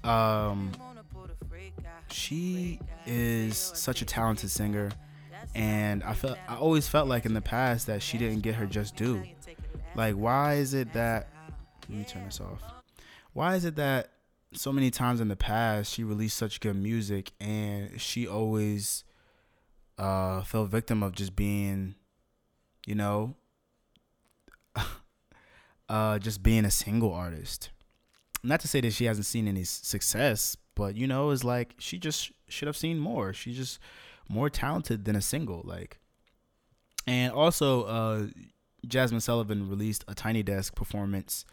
Um, 0.03 0.73
she 2.11 2.81
is 3.05 3.57
such 3.57 4.01
a 4.01 4.05
talented 4.05 4.51
singer, 4.51 4.91
and 5.55 6.03
I 6.03 6.13
felt 6.13 6.37
I 6.49 6.57
always 6.57 6.85
felt 6.85 7.07
like 7.07 7.25
in 7.25 7.33
the 7.33 7.41
past 7.41 7.87
that 7.87 8.01
she 8.01 8.17
didn't 8.17 8.41
get 8.41 8.55
her 8.55 8.65
just 8.65 8.97
due. 8.97 9.23
Like, 9.95 10.15
why 10.15 10.55
is 10.55 10.73
it 10.73 10.91
that? 10.91 11.29
Let 11.87 11.99
me 11.99 12.03
turn 12.03 12.25
this 12.25 12.41
off. 12.41 12.61
Why 13.31 13.55
is 13.55 13.63
it 13.63 13.77
that 13.77 14.09
so 14.51 14.73
many 14.73 14.91
times 14.91 15.21
in 15.21 15.29
the 15.29 15.37
past 15.37 15.93
she 15.93 16.03
released 16.03 16.35
such 16.35 16.59
good 16.59 16.75
music 16.75 17.31
and 17.39 18.01
she 18.01 18.27
always 18.27 19.05
uh, 19.97 20.41
fell 20.41 20.65
victim 20.65 21.03
of 21.03 21.13
just 21.13 21.37
being, 21.37 21.95
you 22.85 22.95
know, 22.95 23.35
uh, 25.89 26.19
just 26.19 26.43
being 26.43 26.65
a 26.65 26.71
single 26.71 27.13
artist. 27.13 27.69
Not 28.43 28.59
to 28.61 28.67
say 28.67 28.81
that 28.81 28.93
she 28.93 29.05
hasn't 29.05 29.25
seen 29.25 29.47
any 29.47 29.63
success, 29.63 30.55
but 30.75 30.95
you 30.95 31.07
know, 31.07 31.31
it's 31.31 31.43
like 31.43 31.75
she 31.79 31.97
just 31.97 32.31
should 32.47 32.67
have 32.67 32.77
seen 32.77 32.99
more. 32.99 33.33
She's 33.33 33.57
just 33.57 33.79
more 34.29 34.49
talented 34.49 35.05
than 35.05 35.15
a 35.15 35.21
single. 35.21 35.61
Like, 35.63 35.99
and 37.05 37.33
also, 37.33 37.83
uh, 37.83 38.27
Jazmine 38.85 39.21
Sullivan 39.21 39.69
released 39.69 40.05
a 40.07 40.13
Tiny 40.13 40.43
Desk 40.43 40.75
performance 40.75 41.45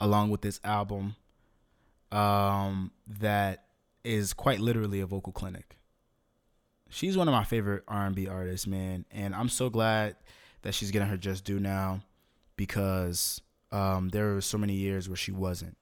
along 0.00 0.30
with 0.30 0.42
this 0.42 0.60
album, 0.62 1.16
um, 2.12 2.92
that 3.20 3.64
is 4.04 4.32
quite 4.32 4.60
literally 4.60 5.00
a 5.00 5.06
vocal 5.06 5.32
clinic. 5.32 5.76
She's 6.88 7.16
one 7.16 7.28
of 7.28 7.32
my 7.32 7.44
favorite 7.44 7.84
R&B 7.86 8.28
artists, 8.28 8.66
man, 8.66 9.04
and 9.10 9.34
I'm 9.34 9.48
so 9.48 9.68
glad 9.68 10.16
that 10.62 10.74
she's 10.74 10.90
getting 10.90 11.08
her 11.08 11.16
just 11.16 11.44
due 11.44 11.60
now 11.60 12.00
because 12.56 13.40
um, 13.72 14.08
there 14.08 14.34
were 14.34 14.40
so 14.40 14.58
many 14.58 14.74
years 14.74 15.08
where 15.08 15.16
she 15.16 15.32
wasn't. 15.32 15.76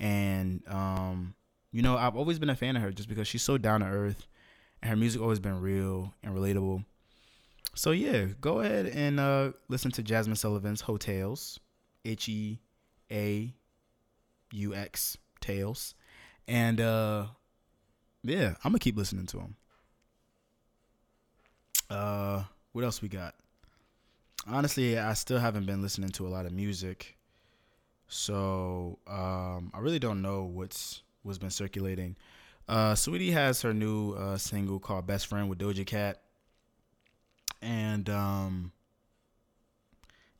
And 0.00 0.62
um, 0.68 1.34
you 1.72 1.82
know, 1.82 1.96
I've 1.96 2.16
always 2.16 2.38
been 2.38 2.50
a 2.50 2.56
fan 2.56 2.76
of 2.76 2.82
her 2.82 2.92
just 2.92 3.08
because 3.08 3.26
she's 3.28 3.42
so 3.42 3.58
down 3.58 3.80
to 3.80 3.86
earth, 3.86 4.26
and 4.82 4.90
her 4.90 4.96
music 4.96 5.20
always 5.20 5.40
been 5.40 5.60
real 5.60 6.14
and 6.22 6.34
relatable. 6.34 6.84
So 7.74 7.90
yeah, 7.90 8.26
go 8.40 8.60
ahead 8.60 8.86
and 8.86 9.18
uh, 9.18 9.52
listen 9.68 9.90
to 9.92 10.02
Jazmine 10.02 10.36
Sullivan's 10.36 10.82
Heaux 10.82 10.96
Tales, 10.96 11.58
H 12.04 12.28
E 12.28 12.60
A 13.10 13.52
U 14.52 14.74
X 14.74 15.16
Tales, 15.40 15.94
and 16.46 16.80
uh, 16.80 17.26
yeah, 18.22 18.54
I'm 18.62 18.70
gonna 18.70 18.78
keep 18.78 18.96
listening 18.96 19.26
to 19.26 19.36
them. 19.38 19.56
Uh, 21.90 22.44
what 22.72 22.84
else 22.84 23.02
we 23.02 23.08
got? 23.08 23.34
Honestly, 24.46 24.98
I 24.98 25.14
still 25.14 25.38
haven't 25.38 25.64
been 25.66 25.80
listening 25.80 26.10
to 26.10 26.26
a 26.26 26.28
lot 26.28 26.44
of 26.44 26.52
music, 26.52 27.16
so 28.08 28.98
um, 29.06 29.70
I 29.74 29.78
really 29.78 29.98
don't 29.98 30.20
know 30.20 30.44
what's 30.44 31.02
what's 31.22 31.38
been 31.38 31.50
circulating. 31.50 32.16
Uh, 32.68 32.92
Saweetie 32.94 33.32
has 33.32 33.62
her 33.62 33.72
new 33.72 34.12
uh, 34.12 34.36
single 34.36 34.78
called 34.78 35.06
"Best 35.06 35.28
Friend" 35.28 35.48
with 35.48 35.58
Doja 35.58 35.86
Cat, 35.86 36.20
and 37.62 38.08
um, 38.10 38.72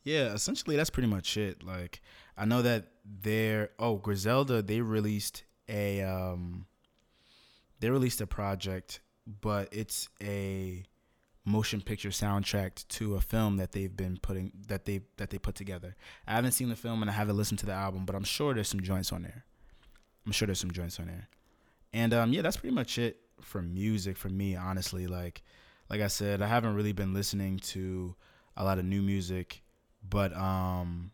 yeah, 0.03 0.35
essentially 0.35 0.77
that's 0.77 0.91
pretty 0.91 1.09
much 1.09 1.37
it. 1.39 1.63
Like, 1.63 2.03
I 2.37 2.45
know 2.45 2.61
that 2.61 2.89
they're 3.05 3.71
oh 3.79 3.97
Griselda 3.97 4.61
they 4.61 4.83
released 4.83 5.45
a 5.67 6.03
um, 6.03 6.67
they 7.81 7.89
released 7.89 8.21
a 8.21 8.27
project, 8.27 9.01
but 9.41 9.69
it's 9.73 10.11
a 10.23 10.85
motion 11.45 11.81
picture 11.81 12.09
soundtrack 12.09 12.87
to 12.89 13.17
a 13.17 13.21
film 13.21 13.59
that 13.59 13.73
they've 13.73 13.95
been 13.95 14.19
putting 14.21 14.53
that 14.69 14.85
they 14.85 15.03
that 15.17 15.31
they 15.31 15.39
put 15.39 15.55
together. 15.55 15.97
I 16.27 16.33
haven't 16.33 16.53
seen 16.53 16.69
the 16.69 16.77
film 16.77 17.03
and 17.03 17.11
I 17.11 17.15
haven't 17.15 17.37
listened 17.37 17.59
to 17.61 17.67
the 17.67 17.73
album, 17.73 18.05
but 18.07 18.15
I'm 18.17 18.25
sure 18.25 18.55
there's 18.55 18.69
some 18.69 18.81
joints 18.81 19.13
on 19.13 19.23
there. 19.23 19.45
I'm 20.25 20.33
sure 20.33 20.47
there's 20.47 20.61
some 20.61 20.71
joints 20.73 20.99
on 20.99 21.07
there. 21.07 21.29
And 21.93 22.15
um 22.15 22.33
yeah, 22.33 22.43
that's 22.43 22.57
pretty 22.57 22.75
much 22.75 22.99
it 22.99 23.19
for 23.41 23.61
music 23.61 24.17
for 24.17 24.29
me, 24.29 24.57
honestly. 24.57 25.07
Like 25.07 25.43
like 25.91 26.01
I 26.01 26.09
said, 26.09 26.43
I 26.43 26.47
haven't 26.47 26.75
really 26.75 26.93
been 26.93 27.13
listening 27.13 27.59
to 27.59 28.15
a 28.57 28.65
lot 28.65 28.79
of 28.79 28.85
new 28.85 29.03
music, 29.03 29.63
but 30.09 30.35
um, 30.37 31.11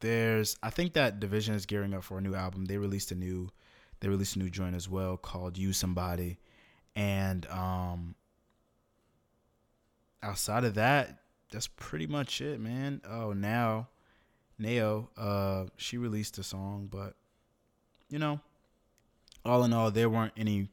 there's 0.00 0.56
I 0.62 0.70
think 0.70 0.92
that 0.94 1.20
DVSN 1.20 1.54
is 1.54 1.66
gearing 1.66 1.94
up 1.94 2.04
for 2.04 2.18
a 2.18 2.20
new 2.20 2.34
album. 2.34 2.66
They 2.66 2.78
released 2.78 3.12
a 3.12 3.14
new 3.14 3.50
they 4.00 4.08
released 4.08 4.36
a 4.36 4.38
new 4.38 4.50
joint 4.50 4.76
as 4.76 4.88
well 4.88 5.16
called 5.16 5.58
"You 5.58 5.72
Somebody," 5.72 6.38
and 6.94 7.46
um, 7.46 8.14
outside 10.22 10.64
of 10.64 10.74
that, 10.74 11.18
that's 11.50 11.66
pretty 11.66 12.06
much 12.06 12.40
it, 12.40 12.60
man. 12.60 13.00
Oh, 13.08 13.32
now 13.32 13.88
Nao, 14.58 15.08
uh, 15.16 15.66
she 15.76 15.96
released 15.96 16.38
a 16.38 16.42
song, 16.42 16.88
but 16.90 17.14
you 18.08 18.18
know, 18.18 18.40
all 19.44 19.64
in 19.64 19.72
all, 19.72 19.90
there 19.90 20.10
weren't 20.10 20.34
any 20.36 20.68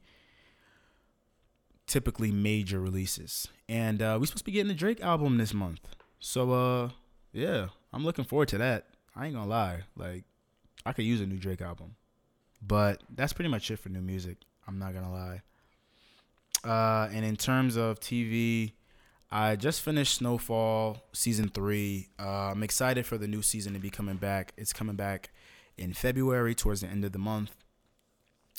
typically 1.85 2.31
major 2.31 2.79
releases. 2.79 3.47
And 3.69 4.01
uh, 4.01 4.17
we 4.19 4.27
supposed 4.27 4.39
to 4.39 4.45
be 4.45 4.51
getting 4.51 4.67
the 4.67 4.73
Drake 4.73 5.01
album 5.01 5.37
this 5.37 5.53
month. 5.53 5.95
So 6.19 6.51
uh 6.51 6.89
yeah, 7.33 7.67
I'm 7.93 8.03
looking 8.03 8.25
forward 8.25 8.47
to 8.49 8.57
that. 8.57 8.87
I 9.15 9.25
ain't 9.25 9.35
gonna 9.35 9.49
lie. 9.49 9.81
Like 9.95 10.23
I 10.85 10.93
could 10.93 11.05
use 11.05 11.21
a 11.21 11.25
new 11.25 11.37
Drake 11.37 11.61
album. 11.61 11.95
But 12.61 13.03
that's 13.13 13.33
pretty 13.33 13.49
much 13.49 13.69
it 13.69 13.77
for 13.77 13.89
new 13.89 14.01
music. 14.01 14.37
I'm 14.67 14.79
not 14.79 14.93
gonna 14.93 15.11
lie. 15.11 15.41
Uh 16.63 17.07
and 17.11 17.25
in 17.25 17.35
terms 17.35 17.75
of 17.75 17.99
TV, 17.99 18.73
I 19.29 19.55
just 19.57 19.81
finished 19.81 20.15
Snowfall 20.15 21.03
season 21.11 21.49
three. 21.49 22.07
Uh, 22.17 22.51
I'm 22.51 22.63
excited 22.63 23.05
for 23.05 23.17
the 23.17 23.27
new 23.27 23.41
season 23.41 23.73
to 23.73 23.79
be 23.79 23.89
coming 23.89 24.15
back. 24.15 24.53
It's 24.57 24.71
coming 24.71 24.95
back 24.95 25.31
in 25.77 25.93
February 25.93 26.55
towards 26.55 26.81
the 26.81 26.87
end 26.87 27.03
of 27.03 27.11
the 27.11 27.19
month. 27.19 27.51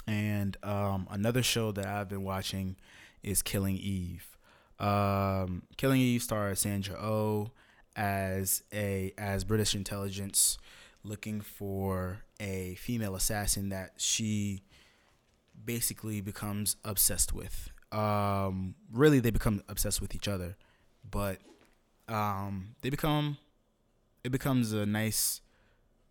And 0.07 0.57
um, 0.63 1.07
another 1.11 1.43
show 1.43 1.73
that 1.73 1.87
I've 1.87 2.09
been 2.09 2.23
watching 2.23 2.77
is 3.23 3.43
Killing 3.43 3.77
Eve. 3.77 4.37
Um, 4.79 5.63
Killing 5.77 6.01
Eve 6.01 6.23
stars 6.23 6.61
Sandra 6.61 6.97
Oh 6.97 7.51
as 7.97 8.63
a 8.73 9.13
as 9.19 9.43
British 9.45 9.75
intelligence 9.75 10.57
looking 11.03 11.41
for 11.41 12.21
a 12.39 12.77
female 12.79 13.17
assassin 13.17 13.71
that 13.71 13.93
she 13.97 14.63
basically 15.65 16.21
becomes 16.21 16.77
obsessed 16.85 17.33
with. 17.33 17.71
Um, 17.93 18.75
really, 18.93 19.21
they 19.21 19.31
become 19.31 19.63
obsessed 19.69 20.01
with 20.01 20.15
each 20.15 20.29
other, 20.29 20.57
but 21.09 21.39
um, 22.09 22.75
they 22.83 22.91
become 22.91 23.39
it 24.25 24.31
becomes 24.31 24.73
a 24.73 24.85
nice 24.85 25.41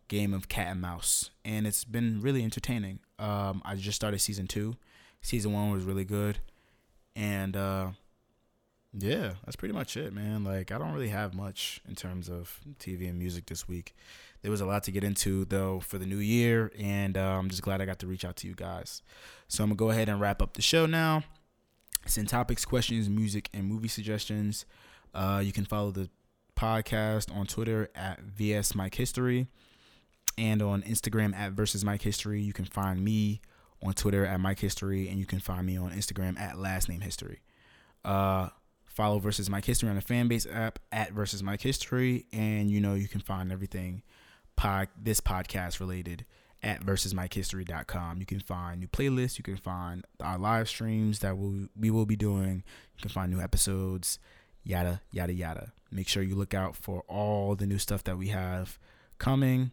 game 0.08 0.34
of 0.34 0.48
cat 0.48 0.68
and 0.68 0.82
mouse, 0.82 1.30
and 1.44 1.68
it's 1.68 1.84
been 1.84 2.22
really 2.22 2.44
entertaining. 2.44 3.00
Um, 3.20 3.62
I 3.66 3.76
just 3.76 3.96
started 3.96 4.20
season 4.20 4.48
two. 4.48 4.76
Season 5.22 5.52
one 5.52 5.72
was 5.72 5.84
really 5.84 6.06
good, 6.06 6.40
and 7.16 7.56
uh, 7.56 7.90
yeah, 8.94 9.34
that's 9.46 9.56
pretty 9.56 9.74
much 9.74 9.98
it, 9.98 10.14
man. 10.14 10.44
Like 10.44 10.72
I 10.72 10.78
don't 10.78 10.94
really 10.94 11.10
have 11.10 11.34
much 11.34 11.82
in 11.88 11.96
terms 11.96 12.30
of 12.30 12.60
TV 12.80 13.10
and 13.10 13.20
music 13.20 13.48
this 13.48 13.68
week. 13.68 13.96
There 14.42 14.52
was 14.52 14.62
a 14.62 14.66
lot 14.66 14.84
to 14.84 14.92
get 14.92 15.04
into 15.04 15.46
though 15.46 15.80
for 15.80 15.98
the 15.98 16.06
new 16.06 16.18
year, 16.18 16.72
and 16.78 17.18
uh, 17.18 17.38
I'm 17.38 17.50
just 17.50 17.62
glad 17.62 17.82
I 17.82 17.86
got 17.86 18.00
to 18.00 18.08
reach 18.08 18.24
out 18.26 18.36
to 18.38 18.48
you 18.48 18.56
guys. 18.56 19.02
So 19.48 19.64
I'm 19.64 19.70
gonna 19.70 19.78
go 19.78 19.90
ahead 19.90 20.10
and 20.10 20.22
wrap 20.22 20.42
up 20.42 20.54
the 20.54 20.62
show 20.62 20.86
now. 20.86 21.24
Send 22.10 22.30
topics, 22.30 22.66
questions, 22.66 23.10
music, 23.10 23.50
and 23.54 23.66
movie 23.66 23.88
suggestions. 23.88 24.66
Uh, 25.14 25.42
you 25.44 25.52
can 25.52 25.66
follow 25.66 25.92
the 25.92 26.10
podcast 26.56 27.36
on 27.36 27.46
Twitter 27.46 27.90
at 27.96 28.20
VS 28.22 28.76
Mike 28.76 28.96
History 28.96 29.48
and 30.38 30.62
on 30.62 30.82
Instagram 30.84 31.36
at 31.36 31.54
versus 31.54 31.84
Mike 31.84 32.02
History. 32.02 32.42
You 32.42 32.54
can 32.54 32.66
find 32.66 33.04
me 33.04 33.42
on 33.84 33.94
Twitter 33.94 34.26
at 34.26 34.40
Mike 34.40 34.60
History, 34.60 35.08
and 35.10 35.20
you 35.20 35.26
can 35.26 35.40
find 35.40 35.66
me 35.66 35.78
on 35.78 35.92
Instagram 35.92 36.40
at 36.40 36.58
last 36.58 36.90
name 36.90 37.02
history. 37.02 37.42
Uh, 38.04 38.50
follow 38.86 39.20
versus 39.20 39.50
Mike 39.50 39.66
History 39.66 39.90
on 39.90 39.96
the 39.96 40.02
Fanbase 40.02 40.48
app 40.52 40.80
at 40.92 41.12
versus 41.12 41.44
Mike 41.44 41.62
History, 41.62 42.26
and 42.32 42.72
you 42.72 42.82
know 42.82 42.96
you 42.96 43.08
can 43.08 43.22
find 43.22 43.52
everything 43.52 44.02
pod 44.56 44.88
this 45.00 45.22
podcast 45.22 45.80
related 45.80 46.26
at 46.64 46.82
versusmikehistory.com. 46.86 48.20
You 48.20 48.26
can 48.26 48.40
find 48.40 48.80
new 48.80 48.88
playlists, 48.88 49.38
you 49.38 49.44
can 49.44 49.58
find 49.58 50.06
our 50.20 50.38
live 50.38 50.68
streams 50.68 51.20
that 51.20 51.38
we'll, 51.38 51.68
we 51.80 51.90
will 51.92 52.06
be 52.06 52.16
doing, 52.16 52.64
you 52.96 53.02
can 53.02 53.10
find 53.10 53.32
new 53.32 53.42
episodes, 53.42 54.20
yada 54.64 55.02
yada 55.12 55.34
yada. 55.34 55.72
Make 55.92 56.08
sure 56.08 56.22
you 56.22 56.36
look 56.36 56.54
out 56.54 56.76
for 56.76 57.04
all 57.08 57.56
the 57.56 57.66
new 57.66 57.78
stuff 57.78 58.04
that 58.04 58.18
we 58.18 58.28
have 58.30 58.78
coming. 59.18 59.72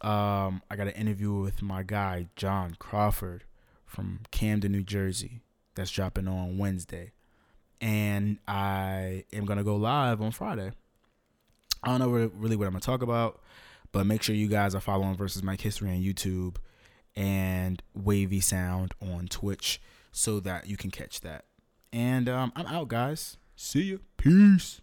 Um, 0.00 0.62
I 0.70 0.76
got 0.76 0.86
an 0.86 0.92
interview 0.92 1.32
with 1.32 1.60
my 1.62 1.82
guy 1.82 2.28
John 2.36 2.76
Crawford 2.78 3.44
from 3.84 4.20
Camden, 4.30 4.70
New 4.70 4.84
Jersey. 4.84 5.40
That's 5.74 5.90
dropping 5.90 6.28
on 6.28 6.58
Wednesday, 6.58 7.12
and 7.80 8.38
I 8.46 9.24
am 9.32 9.44
gonna 9.44 9.64
go 9.64 9.76
live 9.76 10.20
on 10.20 10.30
Friday. 10.30 10.72
I 11.82 11.88
don't 11.88 12.00
know 12.00 12.30
really 12.34 12.56
what 12.56 12.66
I'm 12.66 12.72
gonna 12.72 12.80
talk 12.80 13.02
about, 13.02 13.40
but 13.92 14.06
make 14.06 14.22
sure 14.22 14.34
you 14.34 14.48
guys 14.48 14.74
are 14.74 14.80
following 14.80 15.16
Versus 15.16 15.42
Mike 15.42 15.60
History 15.60 15.90
on 15.90 16.02
YouTube 16.02 16.56
and 17.16 17.82
Wavy 17.94 18.40
Sound 18.40 18.92
on 19.00 19.26
Twitch 19.28 19.80
so 20.12 20.40
that 20.40 20.68
you 20.68 20.76
can 20.76 20.90
catch 20.90 21.20
that. 21.22 21.44
And 21.92 22.28
um, 22.28 22.52
I'm 22.54 22.66
out, 22.66 22.88
guys. 22.88 23.36
See 23.56 23.82
you. 23.82 24.00
Peace. 24.16 24.80